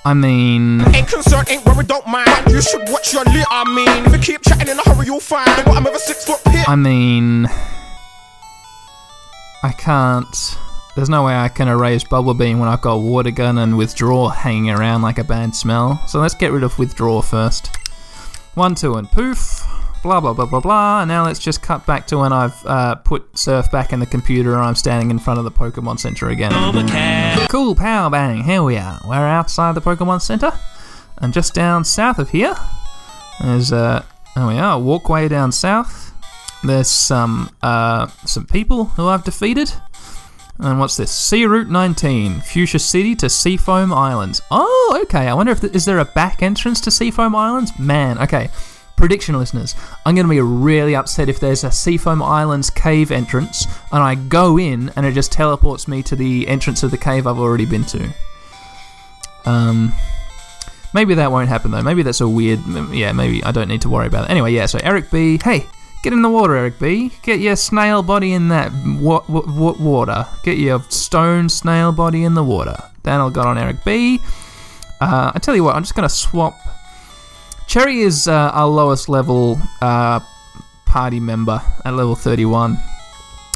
I 0.06 0.14
mean, 0.14 0.82
Ain't 0.96 1.08
concerned, 1.10 1.50
ain't 1.50 1.66
worried, 1.66 1.88
don't 1.88 2.08
mind. 2.08 2.50
You 2.50 2.62
should 2.62 2.82
watch 2.90 3.14
your 3.14 3.24
lip, 3.26 3.46
I 3.52 3.64
mean. 3.76 4.06
If 4.06 4.14
you 4.14 4.34
keep 4.34 4.42
chatting 4.44 4.70
in 4.70 4.80
a 4.80 4.82
hurry, 4.90 5.06
you'll 5.06 5.20
find 5.20 5.50
what 5.68 5.78
I'm 5.78 5.86
ever 5.86 5.98
six 6.00 6.26
foot 6.26 6.42
pit. 6.46 6.68
I 6.68 6.76
mean, 6.76 7.48
I 9.64 9.72
can't. 9.72 10.58
There's 10.96 11.10
no 11.10 11.26
way 11.26 11.36
I 11.36 11.50
can 11.50 11.68
erase 11.68 12.04
bubble 12.04 12.34
beam 12.34 12.60
when 12.60 12.70
I've 12.70 12.82
got 12.82 12.98
water 12.98 13.32
gun 13.32 13.58
and 13.58 13.78
withdraw 13.78 14.30
hanging 14.30 14.70
around 14.70 15.02
like 15.02 15.18
a 15.18 15.24
bad 15.24 15.56
smell. 15.56 16.02
So 16.08 16.20
let's 16.20 16.34
get 16.34 16.52
rid 16.52 16.64
of 16.64 16.78
withdraw 16.80 17.22
first. 17.22 17.70
One, 18.56 18.76
two, 18.76 18.96
and 18.96 19.10
poof. 19.10 19.64
Blah 20.02 20.22
blah 20.22 20.34
blah 20.34 20.46
blah 20.46 20.62
blah. 20.62 21.02
And 21.02 21.10
now 21.10 21.26
let's 21.26 21.40
just 21.40 21.62
cut 21.62 21.86
back 21.86 22.08
to 22.08 22.18
when 22.20 22.32
I've 22.32 22.66
uh, 22.66 22.96
put 22.96 23.38
surf 23.38 23.70
back 23.70 23.92
in 23.92 24.00
the 24.00 24.06
computer 24.06 24.54
and 24.54 24.62
I'm 24.62 24.76
standing 24.76 25.12
in 25.12 25.20
front 25.20 25.40
of 25.40 25.46
the 25.46 25.52
Pokemon 25.52 26.00
Center 26.00 26.30
again. 26.30 26.52
Cool 27.50 27.76
power 27.76 28.10
bang. 28.10 28.44
Here 28.44 28.64
we 28.64 28.78
are. 28.78 29.00
We're 29.06 29.28
outside 29.28 29.76
the 29.76 29.82
Pokemon 29.82 30.22
Center, 30.22 30.54
and 31.18 31.34
just 31.34 31.54
down 31.54 31.84
south 31.84 32.18
of 32.18 32.30
here, 32.30 32.56
there's 33.42 33.74
uh, 33.74 34.04
there 34.36 34.48
we 34.48 34.58
are. 34.58 34.80
Walkway 34.80 35.28
down 35.28 35.52
south. 35.52 36.09
There's 36.64 36.90
some 36.90 37.50
uh, 37.62 38.08
some 38.26 38.46
people 38.46 38.86
who 38.86 39.08
I've 39.08 39.24
defeated. 39.24 39.72
And 40.62 40.78
what's 40.78 40.98
this? 40.98 41.10
Sea 41.10 41.46
Route 41.46 41.70
19, 41.70 42.42
Fuchsia 42.42 42.80
City 42.80 43.16
to 43.16 43.30
Seafoam 43.30 43.94
Islands. 43.94 44.42
Oh, 44.52 45.00
okay. 45.04 45.30
I 45.30 45.34
wonder 45.34 45.54
if 45.54 45.62
th- 45.62 45.74
is 45.74 45.86
there 45.86 46.00
a 46.00 46.06
back 46.06 46.44
entrance 46.44 46.82
to 46.82 46.92
Seafoam 46.92 47.34
Islands? 47.34 47.72
Man, 47.80 48.18
okay. 48.20 48.50
Prediction 48.98 49.38
listeners, 49.40 49.74
I'm 50.06 50.16
going 50.16 50.28
to 50.28 50.30
be 50.30 50.42
really 50.42 50.98
upset 50.98 51.30
if 51.30 51.40
there's 51.40 51.64
a 51.64 51.72
Seafoam 51.72 52.22
Islands 52.22 52.70
cave 52.70 53.10
entrance 53.10 53.66
and 53.94 54.04
I 54.04 54.16
go 54.16 54.60
in 54.60 54.92
and 54.98 55.06
it 55.06 55.14
just 55.14 55.32
teleports 55.32 55.88
me 55.88 56.04
to 56.04 56.18
the 56.18 56.46
entrance 56.50 56.84
of 56.84 56.92
the 56.92 56.98
cave 56.98 57.26
I've 57.26 57.40
already 57.40 57.66
been 57.66 57.86
to. 57.86 58.10
Um, 59.46 59.94
maybe 60.94 61.14
that 61.14 61.32
won't 61.32 61.48
happen 61.48 61.72
though. 61.72 61.82
Maybe 61.82 62.04
that's 62.04 62.20
a 62.20 62.28
weird. 62.28 62.60
Yeah, 62.92 63.14
maybe 63.14 63.42
I 63.46 63.54
don't 63.54 63.70
need 63.70 63.82
to 63.84 63.90
worry 63.90 64.08
about 64.08 64.26
it. 64.26 64.32
Anyway, 64.32 64.52
yeah. 64.52 64.66
So 64.66 64.80
Eric 64.84 65.10
B, 65.10 65.40
hey, 65.42 65.66
get 66.04 66.14
in 66.14 66.22
the 66.22 66.30
water, 66.30 66.56
Eric 66.56 66.80
B. 66.80 67.12
Get 67.24 67.40
your 67.40 67.56
snail 67.56 68.04
body 68.04 68.34
in 68.34 68.50
that 68.50 68.72
wa- 69.00 69.24
wa- 69.28 69.44
wa- 69.48 69.76
water. 69.80 70.26
Get 70.44 70.58
your 70.58 70.82
stone 70.90 71.50
snail 71.50 71.92
body 71.92 72.24
in 72.24 72.34
the 72.34 72.44
water. 72.44 72.78
Daniel 73.04 73.30
got 73.30 73.48
on 73.48 73.58
Eric 73.58 73.84
B. 73.86 74.20
Uh, 75.02 75.32
I 75.34 75.40
tell 75.40 75.56
you 75.56 75.64
what, 75.64 75.76
I'm 75.76 75.84
just 75.84 75.96
gonna 75.96 76.10
swap. 76.10 76.54
Cherry 77.68 78.00
is 78.00 78.28
uh, 78.28 78.52
our 78.54 78.68
lowest 78.68 79.10
level 79.10 79.58
uh, 79.82 80.20
party 80.86 81.20
member 81.20 81.62
at 81.86 81.94
level 81.94 82.16
31. 82.16 82.78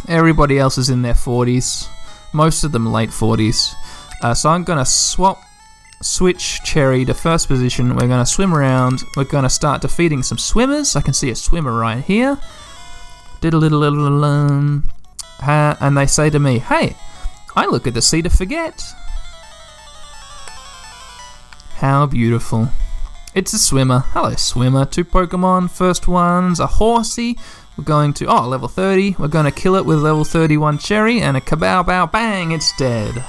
Everybody 0.08 0.60
else 0.60 0.78
is 0.78 0.90
in 0.90 1.02
their 1.02 1.14
40s. 1.16 1.88
Most 2.34 2.64
of 2.64 2.72
them 2.72 2.86
late 2.92 3.10
40s. 3.10 3.74
Uh, 4.22 4.34
so 4.34 4.50
I'm 4.50 4.64
gonna 4.64 4.86
swap 4.86 5.42
switch 6.04 6.60
Cherry 6.64 7.06
to 7.06 7.14
first 7.14 7.48
position. 7.48 7.96
We're 7.96 8.08
going 8.08 8.24
to 8.24 8.32
swim 8.32 8.54
around. 8.54 9.04
We're 9.16 9.24
going 9.24 9.44
to 9.44 9.50
start 9.50 9.82
defeating 9.82 10.24
some 10.24 10.38
swimmers. 10.38 10.96
I 10.96 11.02
can 11.02 11.14
see 11.14 11.30
a 11.30 11.36
swimmer 11.36 11.72
right 11.74 12.04
here. 12.04 12.38
Diddle-diddle-diddle-um. 13.42 14.90
Ha- 15.40 15.78
And 15.80 15.98
they 15.98 16.06
say 16.06 16.30
to 16.30 16.40
me, 16.40 16.60
Hey, 16.60 16.96
I 17.56 17.66
look 17.66 17.88
at 17.88 17.94
the 17.94 18.02
sea 18.02 18.22
to 18.22 18.30
forget. 18.30 18.84
How 21.78 22.06
beautiful. 22.06 22.70
It's 23.36 23.54
a 23.54 23.58
swimmer. 23.60 24.00
Hello, 24.12 24.36
swimmer. 24.36 24.86
Two 24.86 25.04
Pokemon. 25.04 25.70
First 25.72 26.08
one's 26.08 26.60
a 26.60 26.68
horsey. 26.68 27.38
We're 27.78 27.84
going 27.84 28.14
to, 28.14 28.26
oh, 28.28 28.48
level 28.48 28.68
30. 28.68 29.16
We're 29.18 29.28
going 29.28 29.46
to 29.46 29.52
kill 29.52 29.76
it 29.76 29.86
with 29.86 29.98
level 30.00 30.24
31 30.24 30.78
Cherry 30.78 31.20
and 31.20 31.36
a 31.36 31.42
kabow 31.42 31.86
bow 31.86 32.06
bang, 32.06 32.52
it's 32.52 32.76
dead. 32.78 33.24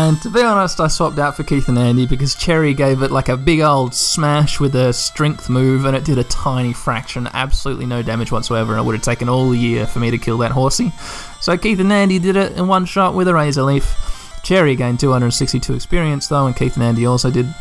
And 0.00 0.22
to 0.22 0.30
be 0.30 0.40
honest, 0.42 0.78
I 0.78 0.86
swapped 0.86 1.18
out 1.18 1.36
for 1.36 1.42
Keith 1.42 1.68
and 1.68 1.76
Andy 1.76 2.06
because 2.06 2.36
Cherry 2.36 2.72
gave 2.72 3.02
it 3.02 3.10
like 3.10 3.28
a 3.28 3.36
big 3.36 3.62
old 3.62 3.92
smash 3.92 4.60
with 4.60 4.76
a 4.76 4.92
strength 4.92 5.48
move 5.48 5.86
and 5.86 5.96
it 5.96 6.04
did 6.04 6.18
a 6.18 6.24
tiny 6.24 6.72
fraction, 6.72 7.28
absolutely 7.34 7.84
no 7.84 8.00
damage 8.00 8.30
whatsoever, 8.30 8.74
and 8.74 8.80
it 8.80 8.84
would 8.84 8.94
have 8.94 9.02
taken 9.02 9.28
all 9.28 9.52
year 9.52 9.88
for 9.88 9.98
me 9.98 10.12
to 10.12 10.16
kill 10.16 10.38
that 10.38 10.52
horsey. 10.52 10.92
So 11.40 11.58
Keith 11.58 11.80
and 11.80 11.92
Andy 11.92 12.20
did 12.20 12.36
it 12.36 12.52
in 12.52 12.68
one 12.68 12.84
shot 12.84 13.16
with 13.16 13.26
a 13.26 13.34
Razor 13.34 13.64
Leaf. 13.64 14.40
Cherry 14.44 14.76
gained 14.76 15.00
262 15.00 15.74
experience 15.74 16.28
though, 16.28 16.46
and 16.46 16.54
Keith 16.54 16.76
and 16.76 16.84
Andy 16.84 17.04
also 17.04 17.28
did 17.28 17.52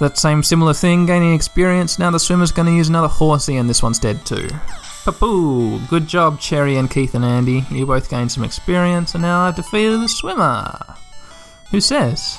that 0.00 0.16
same 0.16 0.42
similar 0.42 0.72
thing, 0.72 1.04
gaining 1.04 1.34
experience. 1.34 1.98
Now 1.98 2.10
the 2.10 2.18
swimmer's 2.18 2.52
going 2.52 2.68
to 2.68 2.74
use 2.74 2.88
another 2.88 3.06
horsey, 3.06 3.58
and 3.58 3.68
this 3.68 3.82
one's 3.82 3.98
dead 3.98 4.24
too. 4.24 4.48
Papoo! 5.04 5.86
Good 5.90 6.06
job, 6.06 6.40
Cherry 6.40 6.76
and 6.76 6.90
Keith 6.90 7.14
and 7.14 7.24
Andy. 7.24 7.66
You 7.70 7.84
both 7.84 8.08
gained 8.08 8.32
some 8.32 8.44
experience, 8.44 9.14
and 9.14 9.20
now 9.20 9.42
I've 9.42 9.56
defeated 9.56 10.00
the 10.00 10.08
swimmer. 10.08 10.78
Who 11.72 11.80
says? 11.80 12.38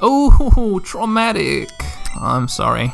Oh, 0.00 0.80
traumatic. 0.84 1.70
I'm 2.18 2.48
sorry. 2.48 2.92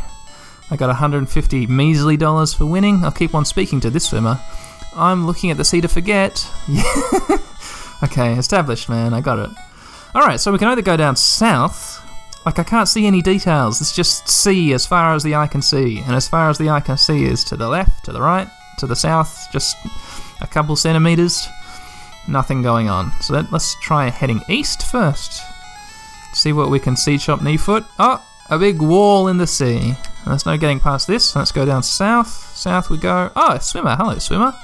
I 0.70 0.76
got 0.76 0.88
150 0.88 1.66
measly 1.68 2.16
dollars 2.16 2.52
for 2.52 2.66
winning. 2.66 3.04
I'll 3.04 3.12
keep 3.12 3.34
on 3.34 3.44
speaking 3.44 3.78
to 3.80 3.90
this 3.90 4.08
swimmer. 4.08 4.40
I'm 4.94 5.26
looking 5.26 5.50
at 5.50 5.58
the 5.58 5.64
sea 5.64 5.82
to 5.82 5.88
forget. 5.88 6.50
okay, 8.02 8.32
established, 8.32 8.88
man. 8.88 9.12
I 9.12 9.20
got 9.20 9.38
it. 9.38 9.50
Alright, 10.14 10.40
so 10.40 10.50
we 10.50 10.58
can 10.58 10.68
either 10.68 10.82
go 10.82 10.96
down 10.96 11.14
south. 11.14 12.02
Like, 12.46 12.58
I 12.58 12.64
can't 12.64 12.88
see 12.88 13.06
any 13.06 13.20
details. 13.20 13.80
It's 13.80 13.94
just 13.94 14.28
sea 14.28 14.72
as 14.72 14.86
far 14.86 15.14
as 15.14 15.22
the 15.22 15.34
eye 15.34 15.46
can 15.46 15.60
see. 15.60 15.98
And 15.98 16.16
as 16.16 16.26
far 16.26 16.48
as 16.48 16.56
the 16.56 16.70
eye 16.70 16.80
can 16.80 16.96
see 16.96 17.24
is 17.24 17.44
to 17.44 17.56
the 17.56 17.68
left, 17.68 18.06
to 18.06 18.12
the 18.12 18.22
right, 18.22 18.48
to 18.78 18.86
the 18.86 18.96
south, 18.96 19.48
just 19.52 19.76
a 20.40 20.46
couple 20.46 20.74
centimeters. 20.74 21.46
Nothing 22.28 22.62
going 22.62 22.88
on. 22.88 23.12
So 23.20 23.34
let, 23.34 23.52
let's 23.52 23.78
try 23.80 24.08
heading 24.08 24.40
east 24.48 24.90
first. 24.90 25.42
See 26.36 26.52
what 26.52 26.68
we 26.68 26.78
can 26.78 26.98
see, 26.98 27.16
Chop 27.16 27.40
Kneefoot. 27.40 27.84
Oh, 27.98 28.20
ah, 28.20 28.46
a 28.50 28.58
big 28.58 28.82
wall 28.82 29.26
in 29.26 29.38
the 29.38 29.46
sea. 29.46 29.94
There's 30.26 30.44
no 30.44 30.58
getting 30.58 30.78
past 30.78 31.06
this. 31.06 31.34
Let's 31.34 31.50
go 31.50 31.64
down 31.64 31.82
south. 31.82 32.28
South 32.54 32.90
we 32.90 32.98
go. 32.98 33.32
Oh, 33.34 33.56
swimmer. 33.56 33.96
Hello, 33.96 34.18
swimmer. 34.18 34.54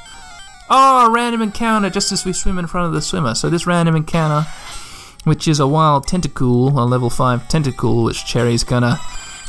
Oh, 0.69 1.11
random 1.11 1.41
encounter 1.41 1.89
just 1.89 2.13
as 2.13 2.27
we 2.27 2.35
swim 2.35 2.59
in 2.59 2.67
front 2.67 2.89
of 2.89 2.93
the 2.93 3.01
swimmer. 3.01 3.35
So 3.35 3.49
this 3.49 3.67
random 3.67 3.97
encounter, 3.97 4.47
which 5.25 5.49
is 5.49 5.61
a 5.61 5.67
wild 5.67 6.07
Tentacool, 6.07 6.73
a 6.77 6.85
level 6.85 7.09
5 7.09 7.49
Tentacool, 7.49 8.05
which 8.05 8.27
Cherry's 8.27 8.65
gonna 8.65 9.01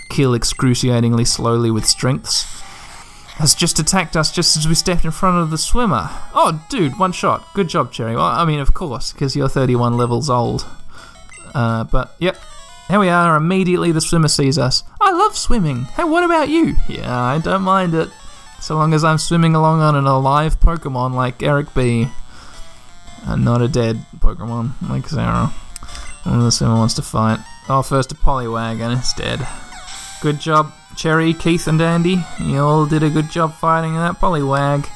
kill 0.10 0.34
excruciatingly 0.34 1.26
slowly 1.26 1.72
with 1.72 1.86
strengths, 1.86 2.44
has 3.36 3.54
just 3.54 3.80
attacked 3.80 4.16
us 4.16 4.32
just 4.32 4.56
as 4.56 4.66
we 4.66 4.76
stepped 4.76 5.04
in 5.04 5.12
front 5.12 5.40
of 5.40 5.52
the 5.52 5.58
swimmer. 5.58 6.10
Oh, 6.34 6.64
dude, 6.70 6.98
one 6.98 7.12
shot. 7.12 7.54
Good 7.54 7.68
job, 7.68 7.92
Cherry. 7.92 8.16
Well, 8.16 8.24
I 8.24 8.46
mean, 8.46 8.62
of 8.62 8.74
course, 8.74 9.12
because 9.12 9.36
you're 9.36 9.50
31 9.50 9.98
levels 9.98 10.30
old. 10.30 10.66
Uh, 11.54 11.84
but, 11.86 12.16
yep. 12.20 12.38
Here 12.90 13.00
we 13.00 13.10
are. 13.10 13.36
Immediately 13.38 13.92
the 13.92 14.02
swimmer 14.02 14.28
sees 14.28 14.58
us. 14.58 14.84
I 15.00 15.12
love 15.12 15.38
swimming. 15.38 15.86
Hey, 15.86 16.04
what 16.04 16.24
about 16.24 16.50
you? 16.50 16.76
Yeah, 16.88 17.18
I 17.18 17.40
don't 17.40 17.62
mind 17.62 17.94
it. 17.94 18.10
So 18.60 18.76
long 18.76 18.94
as 18.94 19.04
I'm 19.04 19.18
swimming 19.18 19.56
along 19.56 19.82
on 19.82 19.96
an 19.96 20.06
alive 20.06 20.60
Pokemon 20.60 21.14
like 21.14 21.42
Eric 21.42 21.74
B. 21.74 22.08
And 23.26 23.46
not 23.46 23.62
a 23.62 23.68
dead 23.68 24.06
Pokemon 24.18 24.74
like 24.90 25.08
Sarah. 25.08 25.48
One 26.24 26.40
of 26.40 26.44
the 26.44 26.52
swimmer 26.52 26.76
wants 26.76 26.94
to 26.96 27.02
fight. 27.02 27.40
Oh, 27.70 27.82
first 27.82 28.12
a 28.12 28.16
Poliwag 28.16 28.82
and 28.82 28.98
it's 28.98 29.14
dead. 29.14 29.46
Good 30.22 30.40
job, 30.40 30.72
Cherry, 30.96 31.34
Keith, 31.34 31.68
and 31.68 31.82
Andy. 31.82 32.24
You 32.40 32.60
all 32.60 32.86
did 32.86 33.04
a 33.04 33.10
good 33.10 33.30
job 33.30 33.54
fighting 33.56 33.96
that 33.96 34.20
Poliwag. 34.20 34.88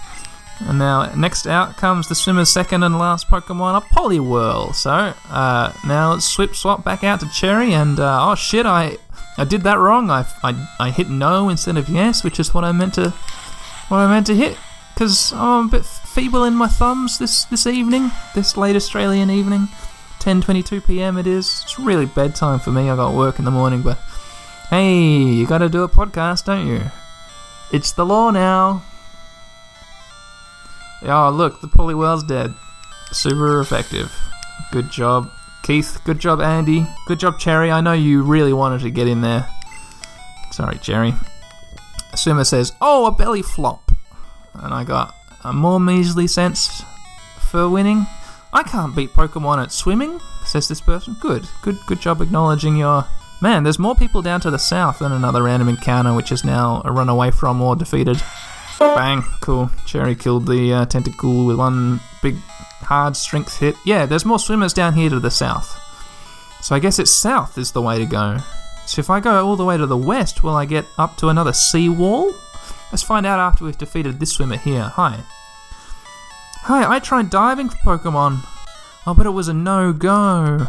And 0.59 0.79
now, 0.79 1.13
next 1.15 1.45
out 1.45 1.77
comes 1.77 2.07
the 2.07 2.15
swimmer's 2.15 2.49
second 2.49 2.83
and 2.83 2.97
last 2.97 3.27
Pokemon, 3.27 3.77
a 3.77 3.81
Poliwhirl. 3.81 4.73
So, 4.73 5.13
uh, 5.29 5.71
now 5.85 6.13
let's 6.13 6.27
swip 6.27 6.55
swap 6.55 6.83
back 6.83 7.03
out 7.03 7.19
to 7.19 7.29
Cherry, 7.29 7.73
and 7.73 7.99
uh, 7.99 8.31
oh 8.31 8.35
shit, 8.35 8.65
I 8.65 8.97
I 9.37 9.43
did 9.45 9.61
that 9.63 9.77
wrong. 9.77 10.09
I, 10.09 10.25
I, 10.43 10.67
I 10.79 10.89
hit 10.89 11.09
no 11.09 11.49
instead 11.49 11.77
of 11.77 11.89
yes, 11.89 12.23
which 12.23 12.39
is 12.39 12.53
what 12.53 12.63
I 12.63 12.71
meant 12.71 12.95
to 12.95 13.11
what 13.89 13.97
I 13.97 14.07
meant 14.07 14.25
to 14.27 14.35
hit. 14.35 14.57
Because 14.93 15.31
I'm 15.33 15.67
a 15.67 15.69
bit 15.69 15.85
feeble 15.85 16.43
in 16.43 16.55
my 16.55 16.67
thumbs 16.67 17.19
this 17.19 17.43
this 17.45 17.67
evening, 17.67 18.11
this 18.33 18.57
late 18.57 18.75
Australian 18.75 19.29
evening. 19.29 19.67
10:22 20.19 20.85
p.m. 20.87 21.17
it 21.17 21.27
is. 21.27 21.61
It's 21.63 21.77
really 21.77 22.07
bedtime 22.07 22.59
for 22.59 22.71
me. 22.71 22.89
I 22.89 22.95
got 22.95 23.13
work 23.13 23.37
in 23.37 23.45
the 23.45 23.51
morning, 23.51 23.83
but 23.83 23.99
hey, 24.71 24.97
you 24.97 25.45
got 25.45 25.59
to 25.59 25.69
do 25.69 25.83
a 25.83 25.89
podcast, 25.89 26.45
don't 26.45 26.65
you? 26.67 26.81
It's 27.71 27.91
the 27.91 28.05
law 28.05 28.31
now. 28.31 28.83
Oh, 31.03 31.29
look, 31.29 31.61
the 31.61 31.67
Poliwhirl's 31.67 32.23
dead. 32.23 32.53
Super 33.11 33.59
effective. 33.59 34.11
Good 34.71 34.91
job, 34.91 35.29
Keith. 35.63 35.99
Good 36.05 36.19
job, 36.19 36.41
Andy. 36.41 36.85
Good 37.07 37.19
job, 37.19 37.39
Cherry. 37.39 37.71
I 37.71 37.81
know 37.81 37.93
you 37.93 38.23
really 38.23 38.53
wanted 38.53 38.81
to 38.81 38.89
get 38.89 39.07
in 39.07 39.21
there. 39.21 39.47
Sorry, 40.51 40.77
Cherry. 40.79 41.13
Swimmer 42.15 42.43
says, 42.43 42.73
Oh, 42.81 43.05
a 43.05 43.11
belly 43.11 43.41
flop. 43.41 43.91
And 44.55 44.73
I 44.73 44.83
got 44.83 45.15
a 45.43 45.53
more 45.53 45.79
measly 45.79 46.27
sense 46.27 46.83
for 47.39 47.69
winning. 47.69 48.07
I 48.51 48.63
can't 48.63 48.95
beat 48.95 49.11
Pokemon 49.11 49.61
at 49.61 49.71
swimming, 49.71 50.19
says 50.45 50.67
this 50.67 50.81
person. 50.81 51.15
Good, 51.21 51.47
good, 51.61 51.77
good 51.85 51.99
job 52.01 52.21
acknowledging 52.21 52.75
your. 52.75 53.05
Man, 53.39 53.61
there's 53.61 53.77
more 53.77 53.93
people 53.93 54.23
down 54.23 54.41
to 54.41 54.49
the 54.49 54.57
south 54.57 54.99
than 54.99 55.11
another 55.11 55.43
random 55.43 55.69
encounter, 55.69 56.15
which 56.15 56.31
is 56.31 56.43
now 56.43 56.81
a 56.83 56.91
run 56.91 57.07
away 57.07 57.29
from 57.29 57.61
or 57.61 57.75
defeated. 57.75 58.21
Bang, 58.79 59.23
cool. 59.41 59.71
Cherry 59.85 60.15
killed 60.15 60.47
the 60.47 60.73
uh, 60.73 60.85
Tentacool 60.85 61.47
with 61.47 61.57
one 61.57 61.99
big 62.21 62.35
hard 62.81 63.15
strength 63.15 63.59
hit. 63.59 63.75
Yeah, 63.85 64.05
there's 64.05 64.25
more 64.25 64.39
swimmers 64.39 64.73
down 64.73 64.93
here 64.93 65.09
to 65.09 65.19
the 65.19 65.31
south. 65.31 65.79
So 66.61 66.75
I 66.75 66.79
guess 66.79 66.99
it's 66.99 67.11
south 67.11 67.57
is 67.57 67.71
the 67.71 67.81
way 67.81 67.99
to 67.99 68.05
go. 68.05 68.39
So 68.85 68.99
if 68.99 69.09
I 69.09 69.19
go 69.19 69.45
all 69.45 69.55
the 69.55 69.65
way 69.65 69.77
to 69.77 69.85
the 69.85 69.97
west, 69.97 70.43
will 70.43 70.55
I 70.55 70.65
get 70.65 70.85
up 70.97 71.17
to 71.17 71.29
another 71.29 71.53
sea 71.53 71.89
wall? 71.89 72.33
Let's 72.91 73.03
find 73.03 73.25
out 73.25 73.39
after 73.39 73.65
we've 73.65 73.77
defeated 73.77 74.19
this 74.19 74.33
swimmer 74.33 74.57
here. 74.57 74.83
Hi. 74.83 75.19
Hi, 76.63 76.95
I 76.95 76.99
tried 76.99 77.29
diving 77.29 77.69
for 77.69 77.97
Pokemon. 77.97 78.45
Oh, 79.05 79.13
but 79.13 79.25
it 79.25 79.31
was 79.31 79.47
a 79.47 79.53
no-go. 79.53 80.67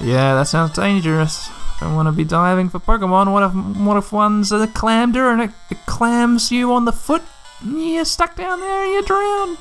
Yeah, 0.00 0.34
that 0.34 0.46
sounds 0.48 0.72
dangerous. 0.72 1.50
Don't 1.80 1.94
want 1.94 2.08
to 2.08 2.12
be 2.12 2.24
diving 2.24 2.68
for 2.68 2.78
Pokemon. 2.78 3.32
What 3.32 3.42
if 3.42 3.78
what 3.78 3.96
if 3.96 4.12
one's 4.12 4.52
a 4.52 4.66
clamder 4.66 5.30
and 5.30 5.40
it, 5.40 5.50
it 5.70 5.78
clams 5.86 6.52
you 6.52 6.72
on 6.72 6.84
the 6.84 6.92
foot? 6.92 7.22
You're 7.64 8.04
stuck 8.04 8.36
down 8.36 8.60
there 8.60 8.84
and 8.84 8.92
you 8.92 9.02
drown. 9.02 9.58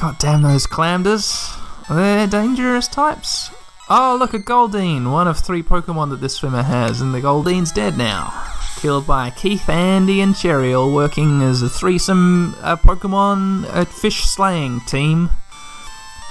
God 0.00 0.18
damn 0.18 0.42
those 0.42 0.66
clamders. 0.66 1.58
They're 1.88 2.26
dangerous 2.26 2.88
types. 2.88 3.50
Oh, 3.88 4.16
look, 4.18 4.34
a 4.34 4.38
Goldeen. 4.38 5.10
One 5.10 5.28
of 5.28 5.38
three 5.38 5.62
Pokemon 5.62 6.10
that 6.10 6.20
this 6.20 6.34
swimmer 6.34 6.62
has, 6.62 7.00
and 7.00 7.12
the 7.12 7.20
Goldeen's 7.20 7.72
dead 7.72 7.96
now. 7.96 8.32
Killed 8.76 9.06
by 9.06 9.30
Keith, 9.30 9.68
Andy, 9.68 10.20
and 10.20 10.36
Cherry, 10.36 10.74
all 10.74 10.92
working 10.92 11.42
as 11.42 11.62
a 11.62 11.68
threesome 11.68 12.54
uh, 12.60 12.76
Pokemon 12.76 13.64
uh, 13.68 13.84
fish 13.84 14.24
slaying 14.24 14.80
team. 14.80 15.30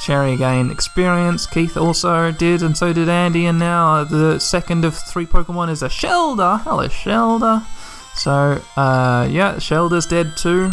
Cherry 0.02 0.34
again, 0.34 0.72
experience, 0.72 1.46
Keith 1.46 1.78
also 1.78 2.32
did, 2.32 2.64
and 2.64 2.76
so 2.76 2.92
did 2.92 3.08
Andy, 3.08 3.46
and 3.46 3.60
now 3.60 4.04
the 4.04 4.40
second 4.40 4.84
of 4.84 4.96
three 4.96 5.28
Pokemon 5.28 5.70
is 5.70 5.84
a 5.84 5.90
Shellder. 5.90 6.62
Hello, 6.62 6.88
Shellder. 6.88 7.64
So, 8.16 8.62
uh, 8.76 9.28
yeah, 9.30 9.56
Shellder's 9.56 10.08
dead 10.08 10.36
too. 10.36 10.72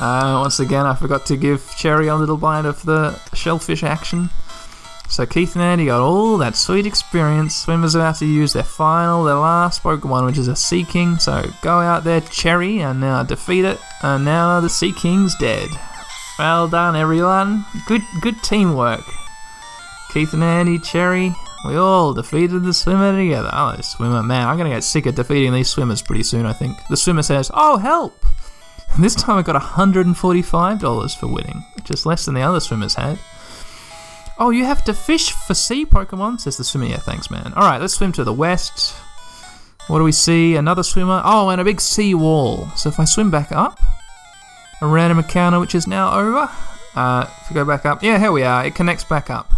Uh, 0.00 0.38
once 0.40 0.58
again, 0.58 0.86
I 0.86 0.94
forgot 0.94 1.26
to 1.26 1.36
give 1.36 1.70
Cherry 1.76 2.08
a 2.08 2.16
little 2.16 2.38
bite 2.38 2.64
of 2.64 2.82
the 2.82 3.18
shellfish 3.34 3.82
action. 3.82 4.30
So 5.08 5.24
Keith 5.24 5.54
and 5.54 5.62
Andy 5.62 5.86
got 5.86 6.00
all 6.00 6.36
that 6.38 6.56
sweet 6.56 6.86
experience. 6.86 7.54
Swimmers 7.54 7.94
about 7.94 8.16
to 8.16 8.26
use 8.26 8.52
their 8.52 8.62
final, 8.62 9.24
their 9.24 9.36
last 9.36 9.82
Pokemon, 9.82 10.26
which 10.26 10.38
is 10.38 10.48
a 10.48 10.56
Seaking. 10.56 11.18
So 11.18 11.48
go 11.62 11.80
out 11.80 12.04
there, 12.04 12.20
Cherry, 12.22 12.80
and 12.80 13.00
now 13.00 13.22
defeat 13.22 13.64
it. 13.64 13.78
And 14.02 14.24
now 14.24 14.60
the 14.60 14.68
Seaking's 14.68 15.34
dead. 15.36 15.68
Well 16.38 16.68
done, 16.68 16.96
everyone. 16.96 17.64
Good, 17.86 18.02
good 18.20 18.42
teamwork. 18.42 19.04
Keith 20.12 20.34
and 20.34 20.44
Andy, 20.44 20.78
Cherry, 20.78 21.34
we 21.66 21.76
all 21.76 22.12
defeated 22.12 22.62
the 22.62 22.74
swimmer 22.74 23.16
together. 23.16 23.50
Oh, 23.52 23.74
swimmer, 23.80 24.22
man, 24.22 24.46
I'm 24.46 24.56
gonna 24.56 24.70
get 24.70 24.84
sick 24.84 25.06
of 25.06 25.14
defeating 25.14 25.52
these 25.52 25.68
swimmers 25.68 26.02
pretty 26.02 26.22
soon. 26.22 26.46
I 26.46 26.52
think 26.52 26.76
the 26.88 26.96
swimmer 26.96 27.22
says, 27.22 27.50
"Oh, 27.54 27.78
help!" 27.78 28.24
This 28.98 29.14
time 29.14 29.36
I 29.38 29.42
got 29.42 29.60
$145 29.60 31.16
for 31.16 31.26
winning, 31.26 31.64
which 31.74 31.90
is 31.90 32.06
less 32.06 32.24
than 32.24 32.34
the 32.34 32.42
other 32.42 32.60
swimmers 32.60 32.94
had. 32.94 33.18
Oh, 34.38 34.50
you 34.50 34.64
have 34.64 34.84
to 34.84 34.94
fish 34.94 35.32
for 35.32 35.54
sea 35.54 35.84
Pokemon, 35.84 36.40
says 36.40 36.56
the 36.56 36.64
swimmer. 36.64 36.86
Yeah, 36.86 36.98
thanks, 36.98 37.30
man. 37.30 37.52
Alright, 37.54 37.80
let's 37.80 37.94
swim 37.94 38.12
to 38.12 38.24
the 38.24 38.32
west. 38.32 38.94
What 39.88 39.98
do 39.98 40.04
we 40.04 40.12
see? 40.12 40.56
Another 40.56 40.82
swimmer. 40.82 41.20
Oh, 41.24 41.48
and 41.48 41.60
a 41.60 41.64
big 41.64 41.80
sea 41.80 42.14
wall. 42.14 42.68
So 42.76 42.88
if 42.88 43.00
I 43.00 43.04
swim 43.04 43.30
back 43.30 43.52
up, 43.52 43.80
random 44.82 45.18
encounter 45.18 45.60
which 45.60 45.74
is 45.74 45.86
now 45.86 46.12
over. 46.18 46.50
Uh, 46.94 47.26
if 47.42 47.50
we 47.50 47.54
go 47.54 47.64
back 47.64 47.84
up, 47.84 48.02
yeah, 48.02 48.18
here 48.18 48.32
we 48.32 48.42
are. 48.42 48.64
It 48.64 48.74
connects 48.74 49.04
back 49.04 49.30
up. 49.30 49.52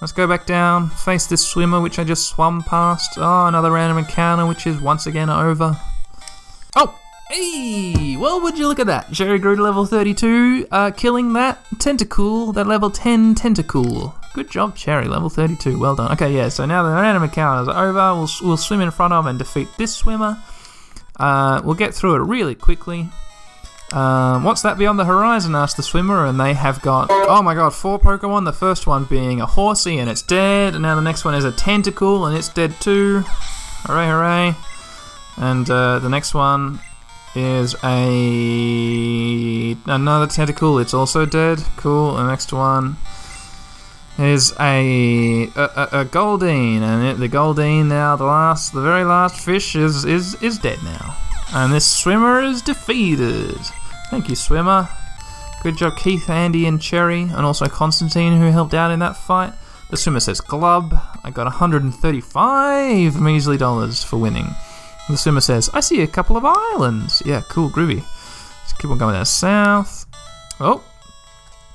Let's 0.00 0.12
go 0.12 0.26
back 0.26 0.46
down, 0.46 0.88
face 0.88 1.26
this 1.26 1.46
swimmer 1.46 1.80
which 1.80 1.98
I 1.98 2.04
just 2.04 2.28
swum 2.28 2.62
past. 2.62 3.18
Oh, 3.18 3.46
another 3.46 3.70
random 3.70 3.98
encounter 3.98 4.46
which 4.46 4.66
is 4.66 4.80
once 4.80 5.06
again 5.06 5.28
over. 5.28 5.78
Oh! 6.74 6.98
Hey! 7.30 8.16
Well, 8.16 8.40
would 8.40 8.58
you 8.58 8.66
look 8.66 8.80
at 8.80 8.86
that? 8.86 9.12
Cherry 9.12 9.38
grew 9.38 9.56
to 9.56 9.62
level 9.62 9.84
32, 9.84 10.66
uh, 10.70 10.90
killing 10.92 11.34
that 11.34 11.62
Tentacool, 11.76 12.54
that 12.54 12.66
level 12.66 12.90
10 12.90 13.34
Tentacool. 13.34 14.14
Good 14.32 14.50
job, 14.50 14.74
Cherry, 14.74 15.06
level 15.06 15.28
32. 15.28 15.78
Well 15.78 15.96
done. 15.96 16.12
Okay, 16.12 16.34
yeah, 16.34 16.48
so 16.48 16.64
now 16.64 16.82
the 16.82 16.90
random 16.90 17.24
encounters 17.24 17.68
are 17.68 17.88
over. 17.88 18.14
We'll, 18.20 18.30
we'll 18.42 18.56
swim 18.56 18.80
in 18.80 18.90
front 18.90 19.12
of 19.12 19.26
and 19.26 19.38
defeat 19.38 19.68
this 19.76 19.94
swimmer. 19.94 20.42
Uh, 21.16 21.60
we'll 21.62 21.74
get 21.74 21.94
through 21.94 22.14
it 22.14 22.26
really 22.26 22.54
quickly. 22.54 23.08
Um, 23.92 24.44
what's 24.44 24.62
that 24.62 24.78
beyond 24.78 24.98
the 24.98 25.04
horizon? 25.04 25.54
asked 25.54 25.76
the 25.76 25.82
swimmer, 25.82 26.26
and 26.26 26.38
they 26.38 26.54
have 26.54 26.80
got, 26.80 27.08
oh 27.10 27.42
my 27.42 27.54
god, 27.54 27.74
four 27.74 27.98
Pokemon. 27.98 28.44
The 28.44 28.52
first 28.52 28.86
one 28.86 29.04
being 29.04 29.40
a 29.40 29.46
horsey, 29.46 29.98
and 29.98 30.08
it's 30.08 30.22
dead. 30.22 30.74
And 30.74 30.82
now 30.82 30.94
the 30.94 31.00
next 31.00 31.24
one 31.24 31.34
is 31.34 31.44
a 31.44 31.52
Tentacool, 31.52 32.28
and 32.28 32.36
it's 32.36 32.48
dead 32.48 32.74
too. 32.80 33.24
Hooray, 33.86 34.06
hooray. 34.06 34.54
And 35.36 35.68
uh, 35.70 35.98
the 35.98 36.08
next 36.08 36.34
one 36.34 36.80
is 37.34 37.74
a 37.82 38.10
another 39.86 40.26
Tentacool. 40.26 40.80
It's 40.80 40.94
also 40.94 41.26
dead. 41.26 41.58
Cool. 41.76 42.14
The 42.14 42.26
next 42.28 42.52
one 42.52 42.96
is 44.18 44.52
a 44.60 45.48
a, 45.56 45.62
a, 45.62 45.88
a 46.00 46.04
Goldeen, 46.04 46.82
and 46.82 47.04
it, 47.06 47.18
the 47.18 47.28
Goldeen 47.28 47.86
now, 47.86 48.16
the 48.16 48.24
last, 48.24 48.72
the 48.72 48.82
very 48.82 49.04
last 49.04 49.44
fish 49.44 49.74
is 49.74 50.04
is 50.04 50.40
is 50.42 50.58
dead 50.58 50.78
now. 50.84 51.16
And 51.52 51.72
this 51.72 51.90
swimmer 51.90 52.40
is 52.42 52.62
defeated. 52.62 53.58
Thank 54.10 54.28
you, 54.28 54.34
swimmer. 54.34 54.88
Good 55.62 55.76
job, 55.76 55.96
Keith, 55.96 56.28
Andy, 56.28 56.66
and 56.66 56.82
Cherry, 56.82 57.22
and 57.22 57.46
also 57.46 57.66
Constantine, 57.66 58.38
who 58.38 58.50
helped 58.50 58.74
out 58.74 58.90
in 58.90 58.98
that 58.98 59.16
fight. 59.16 59.52
The 59.90 59.96
swimmer 59.96 60.20
says 60.20 60.40
Glub. 60.40 60.94
I 61.22 61.30
got 61.30 61.44
135 61.44 63.20
measly 63.20 63.56
dollars 63.56 64.02
for 64.02 64.16
winning. 64.16 64.48
The 65.08 65.16
swimmer 65.16 65.40
says, 65.40 65.70
I 65.74 65.80
see 65.80 66.02
a 66.02 66.06
couple 66.06 66.36
of 66.36 66.44
islands. 66.44 67.22
Yeah, 67.24 67.42
cool, 67.48 67.70
groovy. 67.70 67.96
Let's 67.98 68.72
keep 68.80 68.90
on 68.90 68.98
going 68.98 69.14
down 69.14 69.26
south. 69.26 70.06
Oh, 70.60 70.82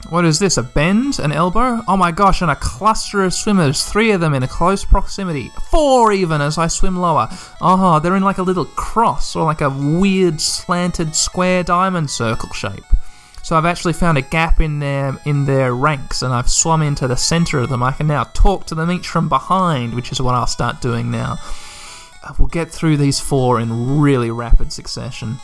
what 0.09 0.25
is 0.25 0.39
this? 0.39 0.57
A 0.57 0.63
bend? 0.63 1.19
An 1.19 1.31
elbow? 1.31 1.81
Oh 1.87 1.97
my 1.97 2.11
gosh, 2.11 2.41
and 2.41 2.51
a 2.51 2.55
cluster 2.55 3.23
of 3.23 3.33
swimmers. 3.33 3.83
Three 3.85 4.11
of 4.11 4.21
them 4.21 4.33
in 4.33 4.43
a 4.43 4.47
close 4.47 4.85
proximity. 4.85 5.51
Four 5.69 6.11
even 6.13 6.41
as 6.41 6.57
I 6.57 6.67
swim 6.67 6.95
lower. 6.97 7.27
Oh, 7.61 7.99
they're 7.99 8.15
in 8.15 8.23
like 8.23 8.37
a 8.37 8.43
little 8.43 8.65
cross 8.65 9.35
or 9.35 9.45
like 9.45 9.61
a 9.61 9.69
weird 9.69 10.39
slanted 10.41 11.15
square 11.15 11.63
diamond 11.63 12.09
circle 12.09 12.49
shape. 12.53 12.85
So 13.43 13.55
I've 13.55 13.65
actually 13.65 13.93
found 13.93 14.17
a 14.17 14.23
gap 14.23 14.59
in 14.59 14.79
their 14.79 15.17
in 15.25 15.45
their 15.45 15.73
ranks 15.73 16.21
and 16.21 16.33
I've 16.33 16.49
swum 16.49 16.81
into 16.81 17.07
the 17.07 17.15
center 17.15 17.59
of 17.59 17.69
them. 17.69 17.83
I 17.83 17.91
can 17.91 18.07
now 18.07 18.23
talk 18.33 18.65
to 18.67 18.75
them 18.75 18.91
each 18.91 19.07
from 19.07 19.29
behind, 19.29 19.93
which 19.93 20.11
is 20.11 20.19
what 20.21 20.35
I'll 20.35 20.47
start 20.47 20.81
doing 20.81 21.11
now. 21.11 21.37
Uh, 22.23 22.33
We'll 22.39 22.47
get 22.47 22.71
through 22.71 22.97
these 22.97 23.19
four 23.19 23.59
in 23.59 23.99
really 23.99 24.31
rapid 24.31 24.73
succession. 24.73 25.37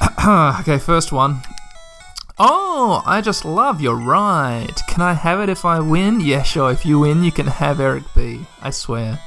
okay, 0.26 0.78
first 0.78 1.12
one. 1.12 1.42
Oh, 2.42 3.02
I 3.04 3.20
just 3.20 3.44
love 3.44 3.82
your 3.82 3.96
ride. 3.96 4.74
Can 4.88 5.02
I 5.02 5.12
have 5.12 5.40
it 5.40 5.50
if 5.50 5.66
I 5.66 5.78
win? 5.78 6.20
Yeah, 6.30 6.42
sure. 6.42 6.72
If 6.72 6.86
you 6.86 6.98
win, 7.00 7.22
you 7.22 7.30
can 7.30 7.46
have 7.46 7.80
Eric 7.80 8.04
B. 8.16 8.46
I 8.62 8.70
swear. 8.70 9.20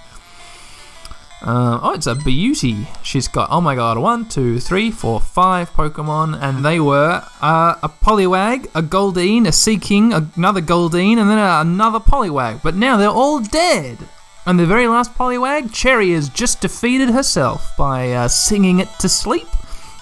Uh, 1.44 1.80
oh, 1.84 1.94
it's 1.94 2.08
a 2.08 2.16
beauty. 2.16 2.88
She's 3.04 3.28
got, 3.28 3.50
oh 3.52 3.62
my 3.62 3.76
god, 3.76 4.00
one, 4.00 4.28
two, 4.28 4.60
three, 4.60 4.90
four, 4.90 5.20
five 5.20 5.70
Pokemon, 5.74 6.42
and 6.42 6.66
they 6.66 6.80
were 6.80 7.24
uh, 7.40 7.76
a 7.84 7.90
Poliwag, 7.90 8.66
a 8.74 8.82
Goldeen, 8.82 9.48
a 9.48 9.52
Seaking, 9.52 10.12
another 10.12 10.62
Goldeen, 10.62 11.20
and 11.20 11.30
then 11.30 11.38
another 11.38 12.00
Poliwag. 12.00 12.64
But 12.64 12.74
now 12.74 12.98
they're 12.98 13.10
all 13.10 13.42
dead. 13.42 14.00
And 14.48 14.58
the 14.58 14.66
very 14.66 14.88
last 14.88 15.14
Poliwag, 15.14 15.72
Cherry 15.72 16.14
has 16.14 16.30
just 16.30 16.62
defeated 16.62 17.10
herself 17.10 17.78
by 17.78 18.12
uh, 18.12 18.28
singing 18.28 18.80
it 18.80 18.90
to 19.02 19.08
sleep 19.08 19.48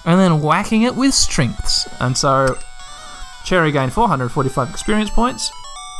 and 0.06 0.18
then 0.18 0.40
whacking 0.40 0.82
it 0.82 0.96
with 0.96 1.12
strengths. 1.12 1.86
And 2.00 2.16
so 2.16 2.56
Cherry 3.44 3.72
gained 3.72 3.92
445 3.92 4.70
experience 4.70 5.10
points, 5.10 5.50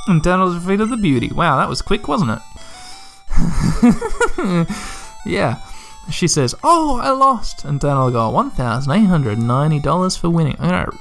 and 0.07 0.23
Daniel 0.23 0.53
defeated 0.53 0.91
the 0.91 0.97
beauty. 0.97 1.31
Wow, 1.33 1.57
that 1.59 1.69
was 1.69 1.83
quick, 1.83 2.09
wasn't 2.09 2.31
it? 2.33 2.41
yeah. 5.27 5.61
She 6.11 6.27
says, 6.29 6.55
Oh, 6.65 6.99
I 7.01 7.11
lost. 7.11 7.65
And 7.65 7.79
Daniel 7.81 8.11
got 8.11 8.33
$1,890 8.33 10.19
for 10.19 10.31
winning. 10.31 10.57
I'm 10.59 10.71
going 10.71 10.87
to 10.87 10.99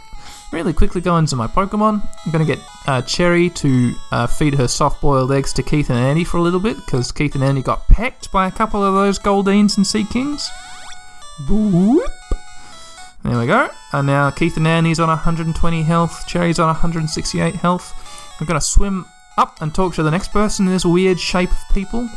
really 0.51 0.73
quickly 0.73 1.01
go 1.01 1.17
into 1.17 1.35
my 1.35 1.47
Pokemon. 1.47 2.07
I'm 2.25 2.31
going 2.31 2.45
to 2.45 2.55
get 2.55 2.63
uh, 2.87 3.01
Cherry 3.01 3.49
to 3.49 3.95
uh, 4.11 4.27
feed 4.27 4.55
her 4.55 4.67
soft 4.67 5.01
boiled 5.01 5.31
eggs 5.31 5.53
to 5.53 5.63
Keith 5.63 5.89
and 5.89 5.97
Andy 5.97 6.23
for 6.23 6.37
a 6.37 6.41
little 6.41 6.59
bit, 6.59 6.77
because 6.77 7.11
Keith 7.11 7.35
and 7.35 7.43
Andy 7.43 7.61
got 7.61 7.87
pecked 7.87 8.31
by 8.31 8.47
a 8.47 8.51
couple 8.51 8.83
of 8.83 8.93
those 8.93 9.17
Goldeens 9.17 9.77
and 9.77 9.85
Seakings. 9.85 10.47
Boop. 11.47 12.05
There 13.23 13.37
we 13.39 13.45
go. 13.45 13.69
And 13.93 14.07
now 14.07 14.31
Keith 14.31 14.57
and 14.57 14.67
Andy's 14.67 14.99
on 14.99 15.07
120 15.07 15.83
health. 15.83 16.25
Cherry's 16.27 16.59
on 16.59 16.67
168 16.67 17.55
health. 17.55 18.37
I'm 18.39 18.47
going 18.47 18.59
to 18.59 18.65
swim 18.65 19.05
up 19.37 19.61
and 19.61 19.73
talk 19.73 19.93
to 19.95 20.03
the 20.03 20.11
next 20.11 20.29
person 20.29 20.65
in 20.65 20.73
this 20.73 20.85
weird 20.85 21.19
shape 21.19 21.51
of 21.51 21.73
people. 21.73 22.09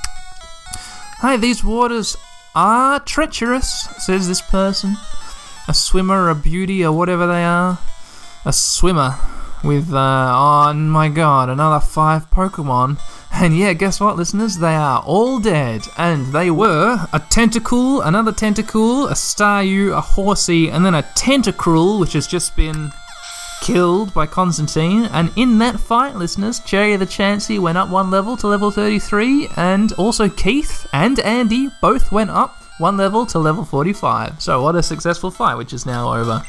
Hey, 1.21 1.37
these 1.37 1.63
waters 1.63 2.17
are 2.55 3.01
treacherous, 3.01 3.89
says 3.99 4.29
this 4.29 4.41
person. 4.41 4.97
A 5.69 5.75
swimmer, 5.75 6.31
a 6.31 6.35
beauty, 6.35 6.85
or 6.85 6.93
whatever 6.93 7.27
they 7.27 7.45
are. 7.45 7.79
A 8.45 8.53
swimmer 8.53 9.17
with, 9.65 9.93
uh, 9.93 10.33
oh 10.35 10.73
my 10.75 11.09
god, 11.09 11.49
another 11.49 11.85
five 11.85 12.31
Pokemon. 12.31 12.99
And 13.33 13.57
yeah, 13.57 13.73
guess 13.73 13.99
what, 13.99 14.17
listeners? 14.17 14.59
They 14.59 14.75
are 14.75 15.03
all 15.03 15.41
dead. 15.41 15.89
And 15.97 16.27
they 16.33 16.51
were 16.51 17.07
a 17.13 17.19
Tentacool, 17.19 18.07
another 18.07 18.31
Tentacool, 18.31 19.11
a 19.11 19.15
Staryu, 19.15 19.97
a 19.97 20.01
Horsey, 20.01 20.71
and 20.71 20.87
then 20.87 20.95
a 20.95 21.03
Tentacruel, 21.03 21.99
which 21.99 22.13
has 22.13 22.27
just 22.27 22.55
been 22.55 22.93
killed 23.61 24.13
by 24.13 24.27
Constantine. 24.27 25.07
And 25.07 25.33
in 25.37 25.59
that 25.59 25.81
fight, 25.81 26.15
listeners, 26.15 26.61
Cherry 26.61 26.97
the 26.97 27.07
Chansey 27.07 27.59
went 27.59 27.79
up 27.79 27.89
one 27.89 28.11
level 28.11 28.37
to 28.37 28.47
level 28.47 28.71
33, 28.71 29.49
and 29.57 29.93
also 29.95 30.29
Keith 30.29 30.87
and 30.93 31.19
Andy 31.21 31.71
both 31.81 32.13
went 32.13 32.31
up 32.31 32.63
one 32.79 32.97
level 32.97 33.25
to 33.27 33.39
level 33.39 33.65
45. 33.65 34.41
So, 34.43 34.63
what 34.63 34.77
a 34.77 34.83
successful 34.83 35.31
fight, 35.31 35.57
which 35.57 35.73
is 35.73 35.87
now 35.87 36.15
over. 36.15 36.45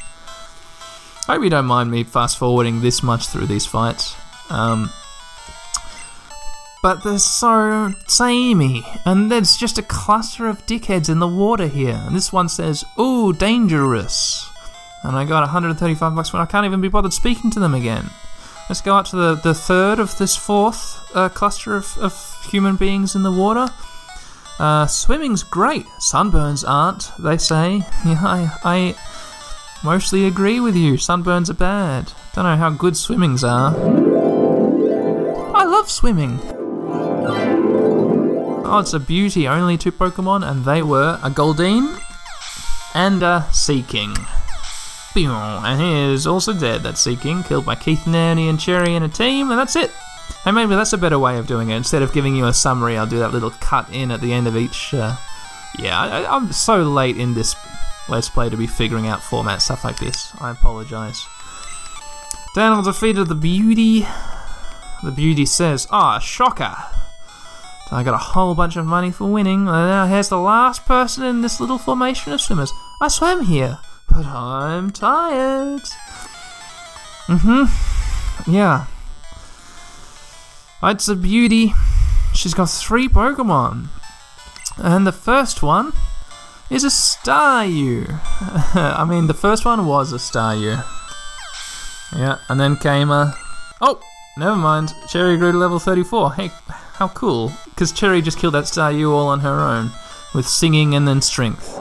I 1.28 1.34
hope 1.34 1.44
you 1.44 1.50
don't 1.50 1.66
mind 1.66 1.90
me 1.90 2.04
fast 2.04 2.38
forwarding 2.38 2.80
this 2.80 3.02
much 3.02 3.26
through 3.26 3.46
these 3.46 3.66
fights. 3.66 4.14
Um, 4.48 4.90
but 6.82 7.02
they're 7.02 7.18
so 7.18 7.92
samey, 8.06 8.84
and 9.04 9.30
there's 9.30 9.56
just 9.56 9.76
a 9.76 9.82
cluster 9.82 10.46
of 10.46 10.64
dickheads 10.66 11.08
in 11.08 11.18
the 11.18 11.26
water 11.26 11.66
here. 11.66 12.00
And 12.06 12.14
this 12.14 12.32
one 12.32 12.48
says, 12.48 12.84
"Ooh, 12.96 13.32
dangerous," 13.32 14.48
and 15.02 15.16
I 15.16 15.24
got 15.24 15.40
135 15.40 16.14
bucks 16.14 16.32
when 16.32 16.42
I 16.42 16.46
can't 16.46 16.64
even 16.64 16.80
be 16.80 16.88
bothered 16.88 17.12
speaking 17.12 17.50
to 17.52 17.60
them 17.60 17.74
again. 17.74 18.10
Let's 18.68 18.80
go 18.80 18.96
up 18.96 19.06
to 19.06 19.16
the, 19.16 19.34
the 19.34 19.54
third 19.54 19.98
of 19.98 20.16
this 20.18 20.36
fourth 20.36 21.00
uh, 21.14 21.28
cluster 21.28 21.74
of, 21.74 21.96
of 21.98 22.36
human 22.50 22.76
beings 22.76 23.14
in 23.14 23.22
the 23.22 23.32
water. 23.32 23.68
Uh, 24.58 24.86
swimming's 24.86 25.42
great. 25.42 25.86
Sunburns 26.00 26.64
aren't, 26.66 27.10
they 27.18 27.36
say. 27.36 27.82
Yeah, 28.04 28.20
I, 28.22 28.50
I 28.64 28.94
mostly 29.86 30.26
agree 30.26 30.58
with 30.58 30.74
you. 30.74 30.94
Sunburns 30.94 31.48
are 31.48 31.54
bad. 31.54 32.12
Don't 32.34 32.44
know 32.44 32.56
how 32.56 32.70
good 32.70 32.96
swimmings 32.96 33.44
are. 33.44 33.72
I 35.54 35.64
love 35.64 35.88
swimming. 35.88 36.40
Oh, 38.68 38.78
it's 38.80 38.94
a 38.94 38.98
beauty. 38.98 39.46
Only 39.46 39.78
two 39.78 39.92
Pokemon, 39.92 40.44
and 40.44 40.64
they 40.64 40.82
were 40.82 41.20
a 41.22 41.30
Goldeen 41.30 42.02
and 42.94 43.22
a 43.22 43.46
Seaking. 43.52 44.12
And 45.14 45.80
he 45.80 46.12
is 46.12 46.26
also 46.26 46.52
dead. 46.52 46.82
That 46.82 46.98
Seaking, 46.98 47.44
killed 47.44 47.64
by 47.64 47.76
Keith, 47.76 48.08
Nanny, 48.08 48.48
and 48.48 48.58
Cherry 48.58 48.96
in 48.96 49.04
a 49.04 49.08
team, 49.08 49.50
and 49.50 49.58
that's 49.58 49.76
it. 49.76 49.92
And 50.44 50.56
maybe 50.56 50.74
that's 50.74 50.94
a 50.94 50.98
better 50.98 51.20
way 51.20 51.38
of 51.38 51.46
doing 51.46 51.70
it. 51.70 51.76
Instead 51.76 52.02
of 52.02 52.12
giving 52.12 52.34
you 52.34 52.46
a 52.46 52.52
summary, 52.52 52.98
I'll 52.98 53.06
do 53.06 53.20
that 53.20 53.32
little 53.32 53.52
cut 53.60 53.88
in 53.92 54.10
at 54.10 54.20
the 54.20 54.32
end 54.32 54.48
of 54.48 54.56
each. 54.56 54.92
Uh, 54.92 55.14
yeah, 55.78 55.96
I, 55.96 56.36
I'm 56.36 56.50
so 56.52 56.82
late 56.82 57.16
in 57.16 57.34
this 57.34 57.54
Let's 58.08 58.28
Play 58.28 58.48
to 58.48 58.56
be 58.56 58.66
figuring 58.66 59.06
out 59.06 59.22
format 59.22 59.62
stuff 59.62 59.84
like 59.84 59.98
this. 59.98 60.32
I 60.40 60.50
apologise. 60.50 61.26
Daniel 62.54 62.82
defeated 62.82 63.26
the 63.26 63.34
beauty. 63.34 64.06
The 65.02 65.10
beauty 65.10 65.44
says, 65.44 65.86
Ah, 65.90 66.18
shocker. 66.18 66.74
I 67.90 68.02
got 68.02 68.14
a 68.14 68.18
whole 68.18 68.54
bunch 68.54 68.76
of 68.76 68.86
money 68.86 69.10
for 69.10 69.26
winning. 69.30 69.68
And 69.68 69.88
now 69.88 70.06
here's 70.06 70.28
the 70.28 70.38
last 70.38 70.86
person 70.86 71.24
in 71.24 71.42
this 71.42 71.60
little 71.60 71.78
formation 71.78 72.32
of 72.32 72.40
swimmers. 72.40 72.72
I 73.00 73.08
swam 73.08 73.44
here, 73.44 73.78
but 74.08 74.24
I'm 74.24 74.90
tired. 74.90 75.82
Mm-hmm. 77.26 78.50
Yeah. 78.50 78.86
It's 80.82 81.08
a 81.08 81.16
beauty. 81.16 81.74
She's 82.34 82.54
got 82.54 82.70
three 82.70 83.08
Pokemon. 83.08 83.88
And 84.78 85.06
the 85.06 85.12
first 85.12 85.62
one 85.62 85.92
is 86.70 86.84
a 86.84 86.88
Staryu. 86.88 88.06
I 88.74 89.04
mean, 89.04 89.26
the 89.26 89.34
first 89.34 89.64
one 89.64 89.86
was 89.86 90.12
a 90.12 90.16
Staryu. 90.16 90.84
Yeah, 92.16 92.38
and 92.48 92.58
then 92.58 92.76
came 92.76 93.10
a. 93.10 93.34
Oh, 93.80 94.00
never 94.36 94.56
mind. 94.56 94.94
Cherry 95.08 95.36
grew 95.36 95.52
to 95.52 95.58
level 95.58 95.78
34. 95.78 96.34
Hey, 96.34 96.50
How 96.68 97.08
cool. 97.08 97.52
Because 97.66 97.92
Cherry 97.92 98.22
just 98.22 98.38
killed 98.38 98.54
that 98.54 98.64
Staryu 98.64 99.10
all 99.10 99.28
on 99.28 99.40
her 99.40 99.60
own 99.60 99.90
with 100.34 100.46
singing 100.46 100.94
and 100.94 101.06
then 101.06 101.20
strength. 101.20 101.78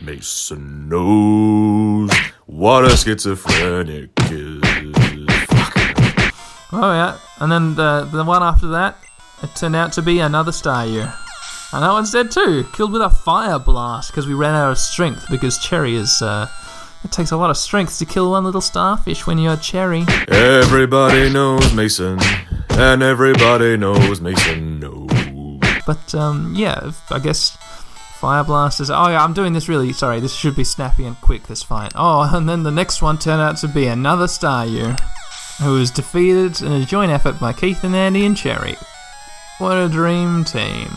Mason 0.00 0.88
knows 0.88 2.10
what 2.46 2.84
a 2.86 2.96
schizophrenic 2.96 4.10
is. 4.30 4.60
Oh 6.72 6.92
yeah, 6.92 7.18
and 7.40 7.50
then 7.50 7.74
the 7.74 8.08
the 8.10 8.24
one 8.24 8.42
after 8.42 8.68
that, 8.68 8.96
it 9.42 9.54
turned 9.56 9.76
out 9.76 9.92
to 9.94 10.02
be 10.02 10.20
another 10.20 10.52
Staryu. 10.52 11.12
And 11.72 11.84
that 11.84 11.92
one's 11.92 12.10
dead 12.10 12.30
too, 12.30 12.66
killed 12.72 12.92
with 12.92 13.02
a 13.02 13.10
fire 13.10 13.58
blast 13.58 14.10
because 14.10 14.26
we 14.26 14.34
ran 14.34 14.54
out 14.54 14.72
of 14.72 14.78
strength 14.78 15.26
because 15.30 15.58
Cherry 15.58 15.94
is. 15.94 16.20
Uh, 16.20 16.48
it 17.04 17.12
takes 17.12 17.30
a 17.30 17.36
lot 17.36 17.48
of 17.48 17.56
strength 17.56 17.98
to 17.98 18.04
kill 18.04 18.32
one 18.32 18.44
little 18.44 18.60
starfish 18.60 19.26
when 19.26 19.38
you're 19.38 19.56
Cherry. 19.56 20.04
Everybody 20.28 21.32
knows 21.32 21.72
Mason, 21.72 22.18
and 22.70 23.02
everybody 23.02 23.76
knows 23.76 24.20
Mason 24.20 24.80
knows. 24.80 25.08
But 25.86 26.14
um, 26.14 26.52
yeah, 26.56 26.90
I 27.10 27.20
guess 27.20 27.56
Fire 28.18 28.44
Blast 28.44 28.80
is. 28.80 28.90
Oh 28.90 29.08
yeah, 29.08 29.24
I'm 29.24 29.32
doing 29.32 29.52
this 29.52 29.68
really. 29.68 29.92
Sorry, 29.92 30.20
this 30.20 30.34
should 30.34 30.56
be 30.56 30.64
snappy 30.64 31.04
and 31.04 31.18
quick. 31.20 31.44
This 31.44 31.62
fight. 31.62 31.92
Oh, 31.94 32.28
and 32.34 32.48
then 32.48 32.64
the 32.64 32.70
next 32.70 33.00
one 33.00 33.16
turned 33.16 33.40
out 33.40 33.56
to 33.58 33.68
be 33.68 33.86
another 33.86 34.26
Staryu, 34.26 34.98
who 35.62 35.74
was 35.74 35.90
defeated 35.90 36.60
in 36.60 36.72
a 36.72 36.84
joint 36.84 37.12
effort 37.12 37.38
by 37.40 37.52
Keith 37.52 37.84
and 37.84 37.94
Andy 37.94 38.26
and 38.26 38.36
Cherry. 38.36 38.76
What 39.58 39.76
a 39.76 39.88
dream 39.88 40.44
team! 40.44 40.90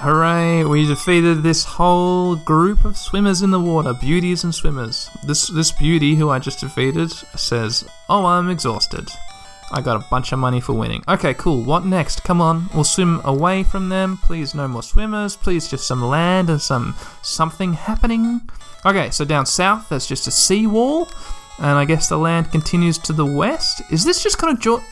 Hooray! 0.00 0.64
We 0.64 0.86
defeated 0.86 1.42
this 1.42 1.62
whole 1.62 2.34
group 2.34 2.86
of 2.86 2.96
swimmers 2.96 3.42
in 3.42 3.50
the 3.50 3.60
water, 3.60 3.92
beauties 3.92 4.44
and 4.44 4.54
swimmers. 4.54 5.10
This 5.26 5.48
this 5.48 5.72
beauty 5.72 6.14
who 6.14 6.30
I 6.30 6.38
just 6.38 6.60
defeated 6.60 7.10
says, 7.36 7.84
"Oh, 8.08 8.24
I'm 8.24 8.48
exhausted." 8.48 9.10
I 9.70 9.82
got 9.82 10.02
a 10.02 10.08
bunch 10.08 10.32
of 10.32 10.38
money 10.38 10.58
for 10.58 10.72
winning. 10.72 11.04
Okay, 11.06 11.34
cool. 11.34 11.62
What 11.62 11.84
next? 11.84 12.24
Come 12.24 12.40
on, 12.40 12.70
we'll 12.74 12.84
swim 12.84 13.20
away 13.24 13.62
from 13.62 13.90
them. 13.90 14.16
Please, 14.16 14.54
no 14.54 14.66
more 14.66 14.82
swimmers. 14.82 15.36
Please, 15.36 15.68
just 15.68 15.86
some 15.86 16.02
land 16.02 16.48
and 16.48 16.62
some 16.62 16.96
something 17.20 17.74
happening. 17.74 18.40
Okay, 18.86 19.10
so 19.10 19.26
down 19.26 19.44
south, 19.44 19.90
there's 19.90 20.06
just 20.06 20.26
a 20.26 20.30
seawall, 20.30 21.10
and 21.58 21.76
I 21.76 21.84
guess 21.84 22.08
the 22.08 22.16
land 22.16 22.50
continues 22.50 22.96
to 23.00 23.12
the 23.12 23.26
west. 23.26 23.82
Is 23.90 24.06
this 24.06 24.22
just 24.22 24.38
gonna 24.38 24.56
join? 24.56 24.82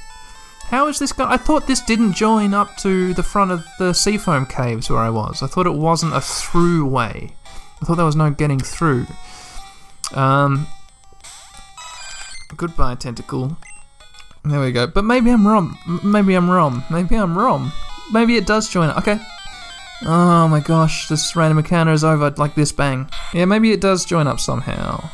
How 0.69 0.87
is 0.89 0.99
this 0.99 1.13
going? 1.13 1.31
I 1.31 1.39
thought 1.39 1.67
this 1.67 1.81
didn't 1.81 2.13
join 2.13 2.53
up 2.53 2.77
to 2.79 3.15
the 3.15 3.23
front 3.23 3.51
of 3.51 3.67
the 3.79 3.95
seafoam 3.95 4.45
caves 4.45 4.91
where 4.91 4.99
I 4.99 5.09
was. 5.09 5.43
I 5.43 5.47
thought 5.47 5.67
it 5.67 5.75
wasn't 5.75 6.15
a 6.15 6.21
through 6.21 6.87
way. 6.87 7.33
I 7.81 7.87
thought 7.87 7.95
there 7.95 8.05
was 8.05 8.17
no 8.17 8.31
getting 8.31 8.61
through. 8.61 9.07
Um. 10.15 10.67
Goodbye, 12.55 12.97
Tentacool. 12.97 13.57
There 14.45 14.61
we 14.61 14.73
go. 14.73 14.87
But 14.87 15.05
maybe 15.05 15.31
I'm 15.31 15.47
wrong. 15.47 15.79
Maybe 16.05 16.35
I'm 16.35 16.51
wrong. 16.51 16.83
Maybe 16.91 17.17
I'm 17.17 17.37
wrong. 17.37 17.73
Maybe 18.13 18.37
it 18.37 18.47
does 18.47 18.69
join. 18.69 18.91
Okay. 18.91 19.19
Oh 20.03 20.49
my 20.49 20.61
gosh, 20.61 21.09
this 21.09 21.35
random 21.35 21.59
encounter 21.59 21.93
is 21.93 22.05
over 22.05 22.31
like 22.31 22.55
this 22.55 22.73
bang. 22.73 23.09
Yeah, 23.33 23.47
maybe 23.47 23.73
it 23.73 23.81
does 23.81 24.05
join 24.05 24.27
up 24.27 24.39
somehow. 24.39 25.09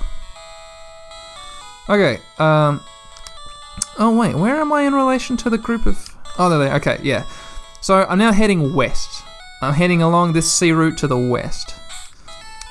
Okay. 1.88 2.18
Um. 2.38 2.80
Oh 3.98 4.16
wait, 4.16 4.34
where 4.34 4.56
am 4.56 4.72
I 4.72 4.82
in 4.82 4.94
relation 4.94 5.37
to 5.38 5.50
the 5.50 5.58
group 5.58 5.87
of? 5.87 6.14
Oh, 6.38 6.48
there 6.48 6.58
they. 6.58 6.74
Okay, 6.76 7.00
yeah. 7.02 7.24
So 7.80 8.04
I'm 8.08 8.18
now 8.18 8.32
heading 8.32 8.74
west. 8.74 9.22
I'm 9.62 9.74
heading 9.74 10.02
along 10.02 10.32
this 10.32 10.52
sea 10.52 10.72
route 10.72 10.98
to 10.98 11.06
the 11.06 11.18
west. 11.18 11.74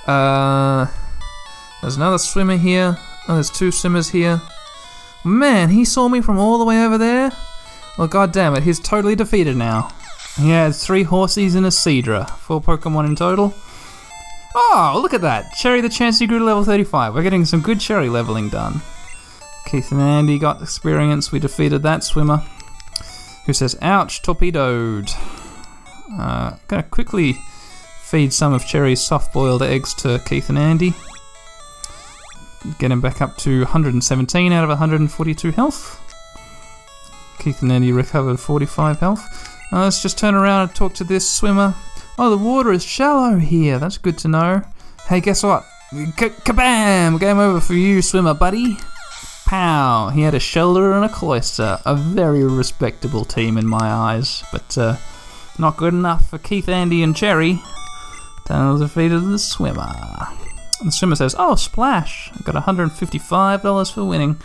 Uh, 0.05 0.87
there's 1.81 1.95
another 1.95 2.17
swimmer 2.17 2.57
here. 2.57 2.97
Oh, 3.27 3.35
there's 3.35 3.49
two 3.49 3.71
swimmers 3.71 4.09
here. 4.09 4.41
Man, 5.23 5.69
he 5.69 5.85
saw 5.85 6.09
me 6.09 6.19
from 6.19 6.37
all 6.37 6.57
the 6.57 6.65
way 6.65 6.83
over 6.83 6.97
there. 6.97 7.31
Well, 7.97 8.07
god 8.07 8.31
damn 8.31 8.55
it, 8.55 8.63
he's 8.63 8.79
totally 8.79 9.15
defeated 9.15 9.55
now. 9.55 9.89
He 10.35 10.49
has 10.49 10.83
three 10.83 11.05
horsies 11.05 11.55
and 11.55 11.65
a 11.65 11.69
Seadra. 11.69 12.29
Four 12.29 12.61
Pokemon 12.61 13.05
in 13.05 13.15
total. 13.15 13.53
Oh, 14.55 14.99
look 15.01 15.13
at 15.13 15.21
that! 15.21 15.53
Cherry 15.53 15.79
the 15.79 15.87
Chansey 15.89 16.27
grew 16.27 16.39
to 16.39 16.45
level 16.45 16.63
35. 16.63 17.13
We're 17.13 17.23
getting 17.23 17.45
some 17.45 17.61
good 17.61 17.79
cherry 17.79 18.09
leveling 18.09 18.49
done. 18.49 18.81
Keith 19.73 19.91
and 19.91 20.01
Andy 20.01 20.38
got 20.38 20.62
experience. 20.62 21.31
We 21.31 21.39
defeated 21.39 21.81
that 21.81 22.03
swimmer. 22.03 22.43
Who 23.47 23.53
says, 23.53 23.75
ouch, 23.81 24.21
torpedoed. 24.21 25.09
Uh, 26.15 26.57
gonna 26.67 26.83
quickly 26.83 27.39
feed 28.03 28.33
some 28.33 28.53
of 28.53 28.67
Cherry's 28.67 29.01
soft 29.01 29.33
boiled 29.33 29.63
eggs 29.63 29.95
to 29.95 30.21
Keith 30.27 30.49
and 30.49 30.59
Andy. 30.59 30.93
Get 32.77 32.91
him 32.91 33.01
back 33.01 33.19
up 33.19 33.36
to 33.38 33.62
117 33.62 34.51
out 34.51 34.63
of 34.63 34.69
142 34.69 35.49
health. 35.49 35.99
Keith 37.39 37.63
and 37.63 37.71
Andy 37.71 37.91
recovered 37.91 38.39
45 38.39 38.99
health. 38.99 39.27
Uh, 39.71 39.86
let's 39.86 40.03
just 40.03 40.19
turn 40.19 40.36
around 40.36 40.67
and 40.69 40.75
talk 40.75 40.93
to 40.93 41.03
this 41.03 41.27
swimmer. 41.27 41.73
Oh, 42.19 42.29
the 42.29 42.38
water 42.38 42.71
is 42.71 42.86
shallow 42.86 43.39
here. 43.39 43.79
That's 43.79 43.97
good 43.97 44.19
to 44.19 44.27
know. 44.27 44.62
Hey, 45.07 45.19
guess 45.19 45.41
what? 45.41 45.65
K- 46.15 46.29
kabam! 46.29 47.19
Game 47.19 47.39
over 47.39 47.59
for 47.59 47.73
you, 47.73 48.03
swimmer 48.03 48.36
buddy. 48.36 48.77
Pow! 49.45 50.10
He 50.10 50.21
had 50.21 50.34
a 50.34 50.39
Shellder 50.39 50.95
and 50.95 51.06
a 51.06 51.10
Cloyster. 51.13 51.79
A 51.86 51.95
very 51.95 52.43
respectable 52.43 53.25
team 53.25 53.58
in 53.58 53.67
my 53.67 53.91
eyes, 53.91 54.43
but 54.51 54.77
uh, 54.77 54.97
not 55.60 55.77
good 55.77 55.93
enough 55.93 56.29
for 56.29 56.38
Keith, 56.38 56.69
Andy, 56.69 57.03
and 57.03 57.15
Cherry. 57.15 57.62
Daniel 58.45 58.77
defeated 58.77 59.21
the 59.21 59.39
swimmer. 59.39 59.93
And 60.79 60.88
the 60.88 60.91
swimmer 60.91 61.15
says, 61.15 61.36
Oh, 61.38 61.56
splash! 61.56 62.32
I 62.34 62.41
got 62.43 62.56
$155 62.56 63.93
for 63.93 64.06
winning. 64.06 64.38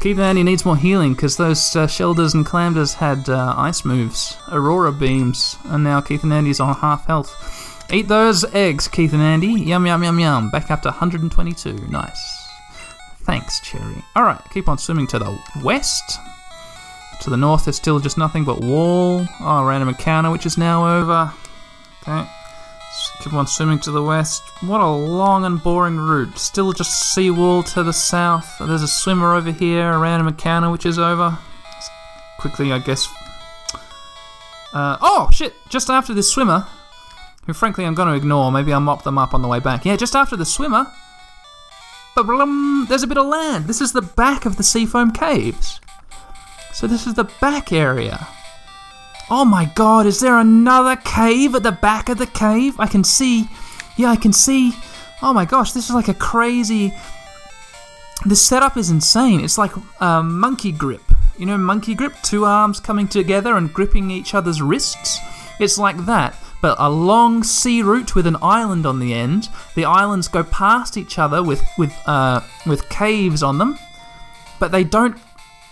Keith 0.00 0.18
and 0.18 0.26
Andy 0.26 0.42
needs 0.42 0.66
more 0.66 0.76
healing 0.76 1.14
because 1.14 1.36
those 1.36 1.74
uh, 1.76 1.82
and 1.82 2.44
Clamders 2.44 2.94
had 2.94 3.28
uh, 3.28 3.54
ice 3.56 3.84
moves, 3.84 4.36
Aurora 4.52 4.92
beams, 4.92 5.56
and 5.64 5.82
now 5.82 6.00
Keith 6.00 6.24
and 6.24 6.32
Andy's 6.32 6.60
on 6.60 6.74
half 6.74 7.06
health. 7.06 7.32
Eat 7.90 8.08
those 8.08 8.44
eggs, 8.54 8.88
Keith 8.88 9.12
and 9.12 9.22
Andy. 9.22 9.46
Yum, 9.46 9.86
yum, 9.86 10.02
yum, 10.02 10.18
yum. 10.18 10.50
Back 10.50 10.70
up 10.70 10.82
to 10.82 10.88
122. 10.88 11.88
Nice. 11.88 12.43
Thanks, 13.24 13.60
Cherry. 13.60 14.04
Alright, 14.16 14.42
keep 14.52 14.68
on 14.68 14.78
swimming 14.78 15.06
to 15.08 15.18
the 15.18 15.38
west. 15.62 16.18
To 17.22 17.30
the 17.30 17.36
north, 17.36 17.64
there's 17.64 17.76
still 17.76 18.00
just 18.00 18.18
nothing 18.18 18.44
but 18.44 18.60
wall. 18.60 19.26
Oh, 19.40 19.64
random 19.64 19.88
encounter, 19.88 20.30
which 20.30 20.46
is 20.46 20.58
now 20.58 20.98
over. 20.98 21.32
Okay. 22.02 22.28
Keep 23.22 23.32
on 23.32 23.46
swimming 23.46 23.78
to 23.80 23.90
the 23.90 24.02
west. 24.02 24.42
What 24.60 24.80
a 24.80 24.86
long 24.86 25.44
and 25.44 25.62
boring 25.62 25.96
route. 25.96 26.38
Still 26.38 26.72
just 26.72 27.14
seawall 27.14 27.62
to 27.64 27.82
the 27.82 27.92
south. 27.92 28.46
There's 28.60 28.82
a 28.82 28.88
swimmer 28.88 29.34
over 29.34 29.50
here, 29.50 29.90
a 29.92 29.98
random 29.98 30.28
encounter, 30.28 30.70
which 30.70 30.84
is 30.84 30.98
over. 30.98 31.38
Quickly, 32.38 32.72
I 32.72 32.78
guess. 32.78 33.08
Uh, 34.72 34.98
oh, 35.00 35.28
shit! 35.32 35.54
Just 35.68 35.88
after 35.88 36.12
this 36.12 36.30
swimmer, 36.30 36.66
who 37.46 37.52
frankly 37.52 37.84
I'm 37.84 37.94
going 37.94 38.08
to 38.08 38.14
ignore, 38.14 38.52
maybe 38.52 38.72
I'll 38.72 38.80
mop 38.80 39.04
them 39.04 39.18
up 39.18 39.32
on 39.32 39.40
the 39.40 39.48
way 39.48 39.60
back. 39.60 39.84
Yeah, 39.84 39.96
just 39.96 40.14
after 40.14 40.36
the 40.36 40.44
swimmer, 40.44 40.86
there's 42.16 43.02
a 43.02 43.06
bit 43.06 43.18
of 43.18 43.26
land. 43.26 43.66
This 43.66 43.80
is 43.80 43.92
the 43.92 44.02
back 44.02 44.46
of 44.46 44.56
the 44.56 44.62
Seafoam 44.62 45.10
Caves. 45.10 45.80
So 46.72 46.86
this 46.86 47.06
is 47.06 47.14
the 47.14 47.30
back 47.40 47.72
area. 47.72 48.26
Oh 49.30 49.44
my 49.44 49.64
god, 49.74 50.06
is 50.06 50.20
there 50.20 50.38
another 50.38 50.96
cave 50.96 51.54
at 51.54 51.62
the 51.62 51.72
back 51.72 52.08
of 52.08 52.18
the 52.18 52.26
cave? 52.26 52.78
I 52.78 52.86
can 52.86 53.04
see. 53.04 53.48
Yeah, 53.96 54.10
I 54.10 54.16
can 54.16 54.32
see. 54.32 54.72
Oh 55.22 55.32
my 55.32 55.44
gosh, 55.44 55.72
this 55.72 55.88
is 55.88 55.94
like 55.94 56.08
a 56.08 56.14
crazy. 56.14 56.92
This 58.26 58.42
setup 58.42 58.76
is 58.76 58.90
insane. 58.90 59.40
It's 59.40 59.58
like 59.58 59.72
um, 60.00 60.38
monkey 60.38 60.72
grip. 60.72 61.02
You 61.38 61.46
know, 61.46 61.58
monkey 61.58 61.94
grip? 61.94 62.14
Two 62.22 62.44
arms 62.44 62.80
coming 62.80 63.08
together 63.08 63.56
and 63.56 63.72
gripping 63.72 64.10
each 64.10 64.34
other's 64.34 64.62
wrists? 64.62 65.18
It's 65.58 65.78
like 65.78 66.06
that, 66.06 66.36
but 66.64 66.76
a 66.80 66.88
long 66.88 67.42
sea 67.42 67.82
route 67.82 68.14
with 68.14 68.26
an 68.26 68.38
island 68.40 68.86
on 68.86 68.98
the 68.98 69.12
end. 69.12 69.50
The 69.74 69.84
islands 69.84 70.28
go 70.28 70.42
past 70.42 70.96
each 70.96 71.18
other 71.18 71.42
with 71.42 71.62
with 71.76 71.92
uh, 72.06 72.40
with 72.64 72.88
caves 72.88 73.42
on 73.42 73.58
them, 73.58 73.78
but 74.58 74.72
they 74.72 74.82
don't 74.82 75.14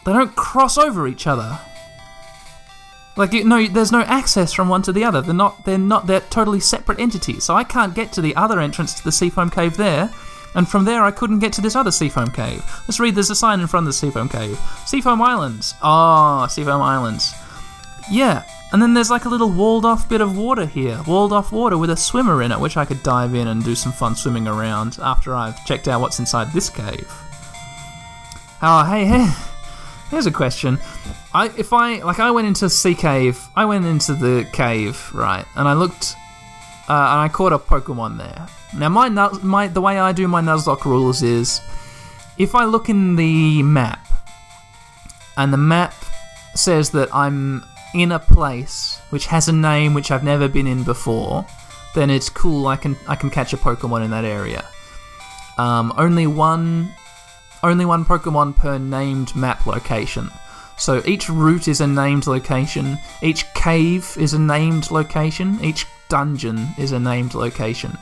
they 0.05 0.13
don't 0.13 0.37
cross 0.37 0.77
over 0.77 1.09
each 1.09 1.27
other. 1.27 1.59
Like 3.17 3.33
you, 3.33 3.43
no, 3.43 3.67
there's 3.67 3.91
no 3.91 4.03
access 4.03 4.53
from 4.53 4.69
one 4.69 4.83
to 4.83 4.93
the 4.93 5.03
other. 5.03 5.23
They're 5.23 5.33
not. 5.33 5.65
They're 5.65 5.79
not. 5.79 6.07
They're 6.07 6.21
totally 6.21 6.61
separate 6.61 7.01
entities. 7.01 7.43
So 7.45 7.55
I 7.55 7.65
can't 7.65 7.95
get 7.95 8.13
to 8.13 8.21
the 8.21 8.37
other 8.37 8.61
entrance 8.61 8.93
to 8.93 9.03
the 9.03 9.13
Seafoam 9.13 9.49
Cave 9.49 9.79
there, 9.79 10.11
and 10.55 10.69
from 10.69 10.85
there 10.85 11.05
I 11.05 11.11
couldn't 11.11 11.39
get 11.39 11.55
to 11.55 11.63
this 11.63 11.75
other 11.75 11.91
Seafoam 11.91 12.33
Cave. 12.33 12.63
Let's 12.87 13.01
read. 13.01 13.15
There's 13.15 13.31
a 13.31 13.35
sign 13.35 13.61
in 13.61 13.67
front 13.67 13.85
of 13.85 13.95
the 13.95 13.99
Seafoam 13.99 14.29
Cave. 14.29 14.61
Seafoam 14.85 15.23
Islands. 15.23 15.75
Ah, 15.81 16.47
Seafoam 16.49 16.83
Islands. 16.83 17.33
Yeah, 18.11 18.45
and 18.73 18.81
then 18.81 18.95
there's 18.95 19.11
like 19.11 19.27
a 19.27 19.29
little 19.29 19.51
walled 19.51 19.85
off 19.85 20.09
bit 20.09 20.21
of 20.21 20.37
water 20.37 20.65
here, 20.65 21.01
walled 21.07 21.33
off 21.33 21.53
water 21.53 21.77
with 21.77 21.91
a 21.91 21.97
swimmer 21.97 22.43
in 22.43 22.51
it, 22.53 22.59
which 22.59 22.77
I 22.77 22.85
could 22.85 23.03
dive 23.03 23.35
in 23.35 23.49
and 23.49 23.63
do 23.63 23.75
some 23.75 23.93
fun 23.93 24.17
swimming 24.17 24.49
around 24.49 24.99
after 25.03 25.35
I've 25.35 25.65
checked 25.67 25.89
out 25.89 26.01
what's 26.01 26.19
inside 26.19 26.53
this 26.53 26.71
cave. 26.71 27.11
Oh, 28.63 28.85
hey, 28.89 29.05
hey. 29.05 29.29
Here's 30.11 30.27
a 30.27 30.33
question. 30.33 30.79
I 31.35 31.51
if 31.57 31.73
I 31.73 31.97
like 32.03 32.19
I 32.19 32.31
went 32.31 32.47
into 32.47 32.69
Sea 32.69 32.95
Cave, 32.95 33.41
I 33.57 33.65
went 33.65 33.87
into 33.87 34.15
the 34.15 34.47
cave, 34.53 35.11
right, 35.15 35.47
and 35.57 35.67
I 35.67 35.73
looked 35.73 36.15
uh, 36.89 36.93
and 36.93 37.21
I 37.21 37.29
caught 37.29 37.53
a 37.53 37.59
Pokemon 37.59 38.19
there. 38.19 38.47
Now 38.77 38.89
my 38.89 39.09
my 39.09 39.69
the 39.69 39.81
way 39.81 39.99
I 39.99 40.13
do 40.13 40.29
my 40.29 40.43
Nuzlocke 40.43 40.85
rules 40.85 41.23
is 41.23 41.61
if 42.39 42.55
I 42.55 42.65
look 42.65 42.89
in 42.89 43.17
the 43.17 43.63
map 43.63 44.07
and 45.37 45.53
the 45.53 45.59
map 45.59 45.95
says 46.55 46.91
that 46.91 47.15
I'm 47.15 47.65
in 47.95 48.13
a 48.13 48.19
place 48.19 49.01
which 49.11 49.27
has 49.27 49.49
a 49.49 49.53
name 49.53 49.95
which 49.95 50.11
I've 50.11 50.25
never 50.25 50.49
been 50.49 50.67
in 50.67 50.83
before, 50.83 51.47
then 51.95 52.11
it's 52.11 52.31
cool. 52.31 52.67
I 52.67 52.77
can 52.77 52.97
I 53.07 53.17
can 53.17 53.31
catch 53.31 53.53
a 53.53 53.57
Pokemon 53.57 54.05
in 54.05 54.11
that 54.11 54.25
area. 54.25 54.65
Um, 55.59 55.93
only 55.97 56.27
one, 56.27 56.91
only 57.63 57.85
one 57.85 58.05
Pokemon 58.05 58.57
per 58.57 58.79
named 58.79 59.37
map 59.37 59.67
location. 59.67 60.31
So 60.79 61.03
each 61.05 61.29
route 61.29 61.69
is 61.69 61.81
a 61.81 61.87
named 61.87 62.27
location. 62.27 62.99
Each 63.21 63.45
cave 63.55 64.17
is 64.19 64.33
a 64.33 64.39
named 64.39 64.91
location. 64.91 65.59
Each 65.63 65.87
dungeon 66.09 66.69
is 66.79 66.93
a 66.93 66.99
named 66.99 67.35
location. 67.35 67.97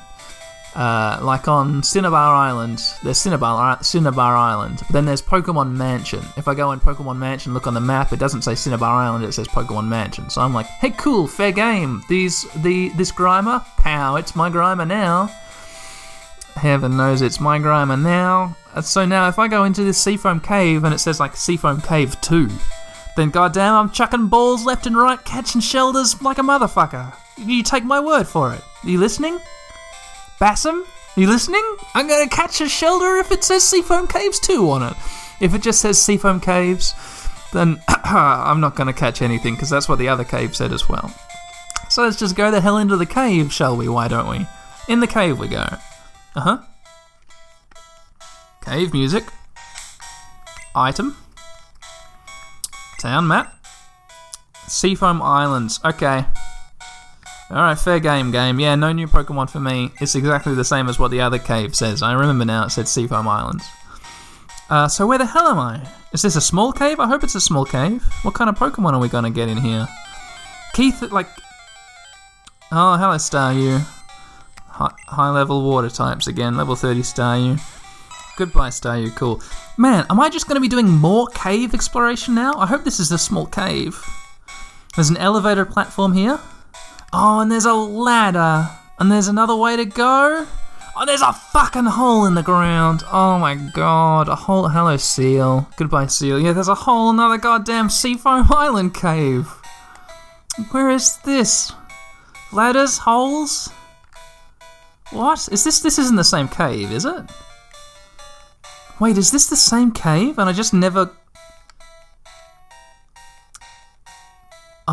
Uh, 0.74 1.18
like 1.20 1.48
on 1.48 1.82
Cinnabar 1.82 2.32
Island, 2.34 2.80
there's 3.02 3.18
Cinnabar, 3.18 3.82
Cinnabar 3.82 4.36
Island, 4.36 4.78
but 4.78 4.90
then 4.90 5.04
there's 5.04 5.20
Pokemon 5.20 5.74
Mansion. 5.74 6.22
If 6.36 6.46
I 6.46 6.54
go 6.54 6.70
in 6.70 6.78
Pokemon 6.78 7.18
Mansion, 7.18 7.52
look 7.52 7.66
on 7.66 7.74
the 7.74 7.80
map, 7.80 8.12
it 8.12 8.20
doesn't 8.20 8.42
say 8.42 8.54
Cinnabar 8.54 8.94
Island, 8.94 9.24
it 9.24 9.32
says 9.32 9.48
Pokemon 9.48 9.88
Mansion. 9.88 10.30
So 10.30 10.40
I'm 10.40 10.54
like, 10.54 10.66
hey, 10.66 10.90
cool, 10.90 11.26
fair 11.26 11.50
game. 11.50 12.02
These, 12.08 12.44
the, 12.62 12.90
this 12.90 13.10
Grimer, 13.10 13.64
pow, 13.78 14.14
it's 14.14 14.36
my 14.36 14.48
Grimer 14.48 14.86
now. 14.86 15.26
Heaven 16.54 16.96
knows 16.96 17.20
it's 17.20 17.40
my 17.40 17.58
Grimer 17.58 18.00
now. 18.00 18.56
Uh, 18.72 18.80
So 18.82 19.04
now 19.04 19.28
if 19.28 19.38
I 19.40 19.48
go 19.48 19.64
into 19.64 19.82
this 19.82 19.98
Seafoam 19.98 20.38
Cave 20.40 20.84
and 20.84 20.94
it 20.94 20.98
says 20.98 21.18
like 21.18 21.34
Seafoam 21.36 21.80
Cave 21.80 22.20
2, 22.20 22.48
then 23.16 23.30
goddamn 23.30 23.74
I'm 23.74 23.90
chucking 23.90 24.28
balls 24.28 24.64
left 24.64 24.86
and 24.86 24.96
right, 24.96 25.22
catching 25.24 25.60
Shellders 25.60 26.22
like 26.22 26.38
a 26.38 26.42
motherfucker. 26.42 27.12
You 27.38 27.62
take 27.64 27.84
my 27.84 27.98
word 27.98 28.28
for 28.28 28.52
it. 28.52 28.62
Are 28.84 28.88
you 28.88 28.98
listening? 28.98 29.40
Bassam, 30.40 30.86
you 31.16 31.28
listening? 31.28 31.62
I'm 31.94 32.08
gonna 32.08 32.26
catch 32.26 32.62
a 32.62 32.64
Shellder 32.64 33.20
if 33.20 33.30
it 33.30 33.44
says 33.44 33.62
Seafoam 33.62 34.06
Caves 34.06 34.40
2 34.40 34.70
on 34.70 34.82
it. 34.82 34.96
If 35.38 35.54
it 35.54 35.60
just 35.60 35.82
says 35.82 36.00
Seafoam 36.00 36.40
Caves, 36.40 36.94
then 37.52 37.78
I'm 37.88 38.58
not 38.58 38.74
gonna 38.74 38.94
catch 38.94 39.20
anything 39.20 39.54
because 39.54 39.68
that's 39.68 39.86
what 39.86 39.98
the 39.98 40.08
other 40.08 40.24
cave 40.24 40.56
said 40.56 40.72
as 40.72 40.88
well. 40.88 41.14
So 41.90 42.04
let's 42.04 42.18
just 42.18 42.36
go 42.36 42.50
the 42.50 42.62
hell 42.62 42.78
into 42.78 42.96
the 42.96 43.04
cave, 43.04 43.52
shall 43.52 43.76
we? 43.76 43.86
Why 43.86 44.08
don't 44.08 44.30
we? 44.30 44.46
In 44.88 45.00
the 45.00 45.06
cave 45.06 45.38
we 45.38 45.46
go. 45.46 45.66
Uh 46.34 46.40
huh. 46.40 46.58
Cave 48.64 48.94
music. 48.94 49.24
Item. 50.74 51.18
Town 52.98 53.26
map. 53.26 53.54
Seafoam 54.68 55.20
Islands. 55.20 55.80
Okay. 55.84 56.24
Alright, 57.50 57.80
fair 57.80 57.98
game, 57.98 58.30
game. 58.30 58.60
Yeah, 58.60 58.76
no 58.76 58.92
new 58.92 59.08
Pokemon 59.08 59.50
for 59.50 59.58
me. 59.58 59.90
It's 60.00 60.14
exactly 60.14 60.54
the 60.54 60.64
same 60.64 60.88
as 60.88 61.00
what 61.00 61.10
the 61.10 61.20
other 61.20 61.38
cave 61.38 61.74
says. 61.74 62.00
I 62.00 62.12
remember 62.12 62.44
now 62.44 62.66
it 62.66 62.70
said 62.70 62.86
Seafoam 62.86 63.26
Islands. 63.26 63.64
Uh, 64.68 64.86
so 64.86 65.04
where 65.04 65.18
the 65.18 65.26
hell 65.26 65.48
am 65.48 65.58
I? 65.58 65.84
Is 66.12 66.22
this 66.22 66.36
a 66.36 66.40
small 66.40 66.72
cave? 66.72 67.00
I 67.00 67.08
hope 67.08 67.24
it's 67.24 67.34
a 67.34 67.40
small 67.40 67.64
cave. 67.64 68.04
What 68.22 68.34
kind 68.34 68.48
of 68.48 68.56
Pokemon 68.56 68.92
are 68.92 69.00
we 69.00 69.08
gonna 69.08 69.30
get 69.30 69.48
in 69.48 69.58
here? 69.58 69.88
Keith, 70.74 71.02
like. 71.10 71.26
Oh, 72.70 72.96
hello, 72.96 73.16
Staryu. 73.16 73.84
High, 74.68 74.94
high 75.08 75.30
level 75.30 75.64
water 75.68 75.90
types 75.90 76.28
again. 76.28 76.56
Level 76.56 76.76
30 76.76 77.00
Staryu. 77.00 77.60
Goodbye, 78.36 78.68
Staryu. 78.68 79.14
Cool. 79.16 79.42
Man, 79.76 80.06
am 80.08 80.20
I 80.20 80.30
just 80.30 80.46
gonna 80.46 80.60
be 80.60 80.68
doing 80.68 80.88
more 80.88 81.26
cave 81.34 81.74
exploration 81.74 82.36
now? 82.36 82.54
I 82.54 82.66
hope 82.66 82.84
this 82.84 83.00
is 83.00 83.10
a 83.10 83.18
small 83.18 83.46
cave. 83.46 84.00
There's 84.94 85.10
an 85.10 85.16
elevator 85.16 85.64
platform 85.64 86.12
here. 86.12 86.38
Oh, 87.12 87.40
and 87.40 87.50
there's 87.50 87.64
a 87.64 87.74
ladder. 87.74 88.70
And 88.98 89.10
there's 89.10 89.28
another 89.28 89.56
way 89.56 89.76
to 89.76 89.84
go. 89.84 90.46
Oh, 90.96 91.06
there's 91.06 91.22
a 91.22 91.32
fucking 91.32 91.86
hole 91.86 92.26
in 92.26 92.34
the 92.34 92.42
ground. 92.42 93.02
Oh 93.10 93.38
my 93.38 93.54
god. 93.54 94.28
A 94.28 94.34
hole. 94.34 94.68
Hello, 94.68 94.96
seal. 94.96 95.68
Goodbye, 95.76 96.06
seal. 96.06 96.38
Yeah, 96.38 96.52
there's 96.52 96.68
a 96.68 96.74
hole, 96.74 97.10
another 97.10 97.38
goddamn 97.38 97.88
Seafoam 97.88 98.46
Island 98.50 98.94
cave. 98.94 99.46
Where 100.72 100.90
is 100.90 101.16
this? 101.18 101.72
Ladders? 102.52 102.98
Holes? 102.98 103.70
What? 105.10 105.48
Is 105.50 105.64
this. 105.64 105.80
This 105.80 105.98
isn't 105.98 106.16
the 106.16 106.24
same 106.24 106.48
cave, 106.48 106.92
is 106.92 107.04
it? 107.04 107.22
Wait, 109.00 109.16
is 109.16 109.30
this 109.30 109.46
the 109.46 109.56
same 109.56 109.92
cave? 109.92 110.38
And 110.38 110.48
I 110.48 110.52
just 110.52 110.74
never. 110.74 111.10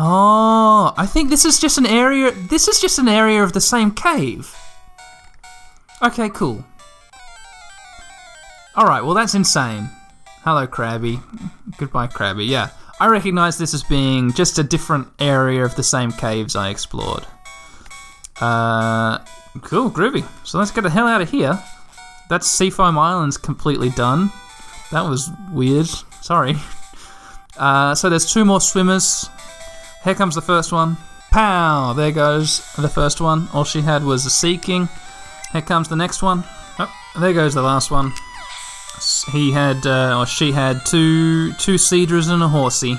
Oh, 0.00 0.94
I 0.96 1.06
think 1.06 1.28
this 1.28 1.44
is 1.44 1.58
just 1.58 1.76
an 1.76 1.84
area. 1.84 2.30
This 2.30 2.68
is 2.68 2.80
just 2.80 3.00
an 3.00 3.08
area 3.08 3.42
of 3.42 3.52
the 3.52 3.60
same 3.60 3.90
cave. 3.90 4.56
Okay, 6.00 6.28
cool. 6.28 6.64
Alright, 8.76 9.02
well, 9.02 9.14
that's 9.14 9.34
insane. 9.34 9.90
Hello, 10.44 10.68
Krabby. 10.68 11.20
Goodbye, 11.78 12.06
Krabby. 12.06 12.46
Yeah, 12.46 12.70
I 13.00 13.08
recognize 13.08 13.58
this 13.58 13.74
as 13.74 13.82
being 13.82 14.32
just 14.34 14.60
a 14.60 14.62
different 14.62 15.08
area 15.18 15.64
of 15.64 15.74
the 15.74 15.82
same 15.82 16.12
caves 16.12 16.54
I 16.54 16.68
explored. 16.68 17.26
Uh, 18.40 19.18
cool, 19.62 19.90
groovy. 19.90 20.24
So 20.46 20.58
let's 20.58 20.70
get 20.70 20.82
the 20.82 20.90
hell 20.90 21.08
out 21.08 21.22
of 21.22 21.30
here. 21.32 21.60
That's 22.30 22.46
Seafoam 22.46 22.96
Islands 22.96 23.36
completely 23.36 23.90
done. 23.90 24.30
That 24.92 25.08
was 25.08 25.28
weird. 25.50 25.88
Sorry. 26.22 26.54
Uh, 27.56 27.92
so 27.92 28.08
there's 28.08 28.32
two 28.32 28.44
more 28.44 28.60
swimmers. 28.60 29.28
Here 30.04 30.14
comes 30.14 30.34
the 30.34 30.42
first 30.42 30.72
one. 30.72 30.96
Pow! 31.30 31.92
There 31.92 32.12
goes 32.12 32.60
the 32.76 32.88
first 32.88 33.20
one. 33.20 33.48
All 33.52 33.64
she 33.64 33.82
had 33.82 34.04
was 34.04 34.24
a 34.24 34.30
Seaking. 34.30 34.88
Here 35.52 35.62
comes 35.62 35.88
the 35.88 35.96
next 35.96 36.22
one. 36.22 36.44
Oh, 36.78 36.92
there 37.18 37.32
goes 37.32 37.54
the 37.54 37.62
last 37.62 37.90
one. 37.90 38.12
He 39.32 39.52
had, 39.52 39.86
uh, 39.86 40.18
or 40.18 40.26
she 40.26 40.52
had, 40.52 40.84
two 40.86 41.52
two 41.54 41.74
Seadras 41.74 42.30
and 42.30 42.42
a 42.42 42.48
horsey. 42.48 42.96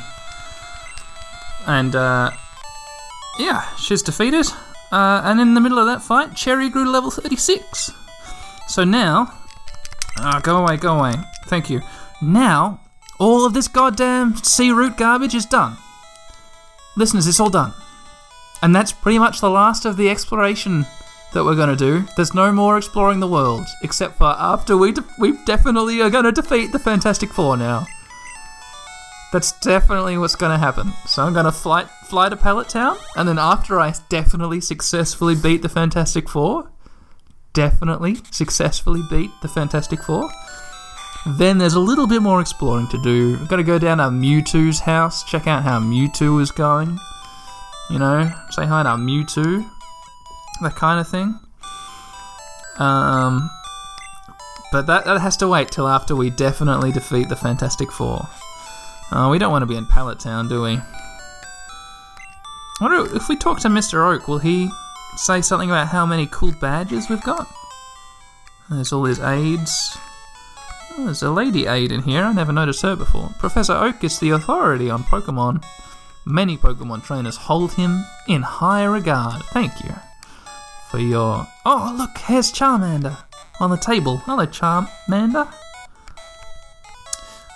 And 1.68 1.96
uh, 1.96 2.32
yeah, 3.38 3.76
she's 3.76 4.02
defeated. 4.02 4.48
Uh, 4.92 5.22
and 5.24 5.40
in 5.40 5.54
the 5.54 5.62
middle 5.62 5.80
of 5.80 5.86
that 5.86 6.02
fight, 6.02 6.36
Cherry 6.36 6.70
grew 6.70 6.86
to 6.86 6.92
level 6.92 7.12
36. 7.12 7.92
So 8.68 8.84
now, 8.84 9.34
ah, 10.18 10.40
go 10.42 10.58
away, 10.58 10.78
go 10.78 10.98
away. 10.98 11.16
Thank 11.46 11.70
you. 11.70 11.82
Now, 12.22 12.80
all 13.20 13.46
of 13.46 13.54
this 13.54 13.68
goddamn 13.68 14.36
sea 14.38 14.72
route 14.72 14.98
garbage 14.98 15.36
is 15.36 15.46
done. 15.46 15.78
Listeners, 17.00 17.28
it's 17.28 17.40
all 17.40 17.50
done. 17.50 17.74
And 18.62 18.76
that's 18.76 18.92
pretty 18.92 19.20
much 19.20 19.40
the 19.40 19.50
last 19.50 19.86
of 19.86 19.96
the 19.96 20.10
exploration 20.10 20.86
that 21.34 21.46
we're 21.46 21.56
going 21.56 21.70
to 21.70 21.78
do. 21.78 22.06
There's 22.18 22.34
no 22.34 22.52
more 22.52 22.78
exploring 22.78 23.22
the 23.22 23.28
world, 23.28 23.66
except 23.84 24.18
for 24.18 24.36
after 24.38 24.76
we 24.76 24.92
de- 24.92 25.06
we 25.18 25.38
definitely 25.46 26.02
are 26.02 26.10
going 26.10 26.26
to 26.26 26.34
defeat 26.34 26.74
the 26.74 26.78
Fantastic 26.78 27.32
Four 27.32 27.56
now. 27.56 27.86
That's 29.32 29.58
definitely 29.62 30.18
what's 30.18 30.36
going 30.36 30.52
to 30.52 30.58
happen. 30.58 30.92
So 31.06 31.24
I'm 31.24 31.32
going 31.32 31.46
to 31.46 31.54
fly 31.54 31.86
fly 32.10 32.28
to 32.28 32.36
Pallet 32.36 32.68
Town, 32.68 32.98
and 33.16 33.30
then 33.30 33.40
after 33.40 33.80
I 33.80 33.94
definitely 34.10 34.60
successfully 34.60 35.36
beat 35.36 35.62
the 35.62 35.70
Fantastic 35.70 36.28
Four, 36.28 36.70
definitely 37.54 38.18
successfully 38.30 39.04
beat 39.10 39.32
the 39.42 39.48
Fantastic 39.48 40.04
Four, 40.04 40.30
then 41.26 41.58
there's 41.58 41.74
a 41.74 41.80
little 41.80 42.08
bit 42.08 42.22
more 42.22 42.42
exploring 42.42 42.88
to 42.90 43.02
do. 43.02 43.38
I've 43.40 43.48
got 43.48 43.58
to 43.58 43.64
go 43.64 43.78
down 43.78 43.98
to 43.98 44.06
Mewtwo's 44.06 44.80
house, 44.80 45.24
check 45.24 45.48
out 45.48 45.64
how 45.64 45.80
Mewtwo 45.80 46.42
is 46.42 46.52
going. 46.52 46.98
You 47.90 48.00
know, 48.00 48.32
say 48.52 48.66
hi 48.66 48.84
to 48.84 48.90
Mewtwo, 48.90 49.68
that 50.62 50.76
kind 50.76 51.00
of 51.00 51.08
thing. 51.08 51.40
Um, 52.78 53.50
but 54.72 54.86
that, 54.88 55.06
that 55.06 55.20
has 55.20 55.36
to 55.38 55.48
wait 55.48 55.72
till 55.72 55.88
after 55.88 56.16
we 56.16 56.30
definitely 56.30 56.92
defeat 56.92 57.28
the 57.30 57.36
Fantastic 57.36 57.92
Four. 57.92 58.28
Uh, 59.12 59.28
we 59.32 59.40
don't 59.40 59.52
want 59.52 59.64
to 59.64 59.66
be 59.66 59.76
in 59.76 59.86
Pallet 59.88 60.20
Town, 60.20 60.48
do 60.48 60.62
we? 60.62 60.80
I 62.82 62.86
wonder 62.86 63.16
if 63.16 63.28
we 63.28 63.36
talk 63.36 63.60
to 63.62 63.68
Mr. 63.68 64.14
Oak, 64.14 64.28
will 64.28 64.38
he 64.38 64.70
say 65.18 65.42
something 65.42 65.70
about 65.70 65.88
how 65.88 66.06
many 66.06 66.28
cool 66.28 66.54
badges 66.62 67.10
we've 67.10 67.24
got? 67.24 67.48
There's 68.70 68.94
all 68.94 69.04
his 69.06 69.20
aides. 69.20 69.98
There's 71.06 71.24
a 71.24 71.32
lady 71.32 71.66
aide 71.66 71.92
in 71.92 72.04
here. 72.04 72.24
I 72.24 72.34
never 72.34 72.54
noticed 72.54 72.82
her 72.84 72.96
before. 72.96 73.30
Professor 73.40 73.74
Oak 73.74 74.04
is 74.04 74.20
the 74.20 74.32
authority 74.32 74.90
on 74.90 75.04
Pokemon. 75.04 75.64
Many 76.26 76.58
Pokemon 76.58 77.04
trainers 77.04 77.36
hold 77.36 77.74
him 77.74 78.06
in 78.28 78.42
high 78.42 78.84
regard. 78.84 79.44
Thank 79.46 79.84
you 79.84 79.96
for 80.90 81.00
your. 81.00 81.48
Oh, 81.66 81.96
look, 81.98 82.18
here's 82.18 82.52
Charmander 82.52 83.18
on 83.60 83.70
the 83.70 83.78
table. 83.78 84.18
Hello, 84.18 84.46
Charmander. 84.46 85.52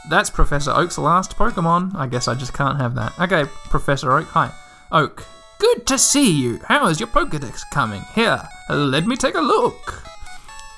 That's 0.10 0.29
Professor 0.29 0.71
Oak's 0.71 0.97
last 0.97 1.38
Pokemon. 1.38 1.95
I 1.95 2.08
guess 2.08 2.27
I 2.27 2.36
just 2.36 2.53
can't 2.53 2.79
have 2.79 2.95
that. 2.95 3.17
Okay, 3.19 3.45
Professor 3.69 4.12
Oak. 4.12 4.27
Hi. 4.29 4.51
Oak. 4.91 5.25
Good 5.60 5.88
to 5.88 5.97
see 5.97 6.32
you. 6.32 6.60
How 6.67 6.88
is 6.88 6.99
your 6.99 7.08
Pokedex 7.08 7.62
coming? 7.71 8.01
Here, 8.13 8.41
let 8.69 9.08
me 9.08 9.15
take 9.15 9.36
a 9.36 9.41
look. 9.41 10.03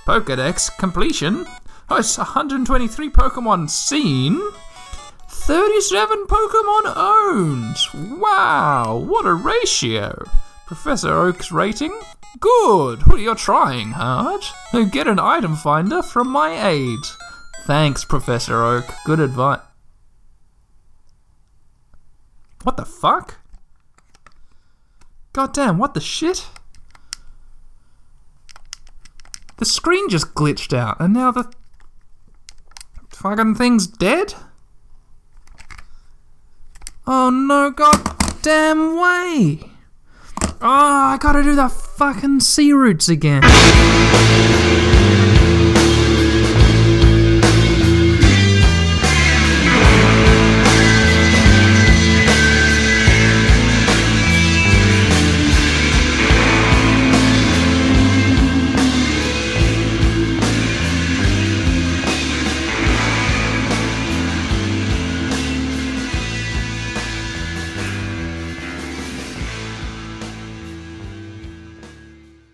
Pokedex 0.06 0.78
completion. 0.78 1.48
It's 1.92 2.18
123 2.18 3.10
Pokemon 3.12 3.70
seen. 3.70 4.42
37 5.30 6.26
Pokemon 6.26 6.94
owned. 6.96 8.20
Wow, 8.20 8.98
what 8.98 9.26
a 9.26 9.34
ratio. 9.34 10.26
Professor 10.66 11.14
Oak's 11.14 11.52
rating? 11.52 11.98
Good. 12.40 13.04
You're 13.08 13.20
you 13.20 13.36
trying 13.36 13.92
hard. 13.92 14.42
Get 14.92 15.08
an 15.08 15.20
item 15.20 15.56
finder 15.56 16.02
from 16.02 16.30
my 16.30 16.68
aid. 16.68 17.00
Thanks, 17.66 18.04
Professor 18.04 18.64
Oak. 18.64 18.86
Good 19.06 19.20
advice. 19.20 19.60
What 22.64 22.78
the 22.78 22.86
fuck? 22.86 23.36
Goddamn, 25.34 25.78
what 25.78 25.94
the 25.94 26.02
shit? 26.02 26.48
The 29.58 29.66
screen 29.66 30.10
just 30.10 30.34
glitched 30.34 30.76
out, 30.76 30.98
and 31.00 31.14
now 31.14 31.32
the 31.32 31.52
fucking 33.16 33.56
thing's 33.56 33.88
dead? 33.88 34.34
Oh 37.08 37.30
no, 37.30 37.72
goddamn 37.72 38.96
way! 38.96 39.72
Oh, 40.62 41.14
I 41.14 41.18
gotta 41.20 41.44
do 41.44 41.56
the 41.56 41.70
fucking 41.70 42.40
sea 42.42 42.74
routes 42.74 43.10
again. 43.10 43.44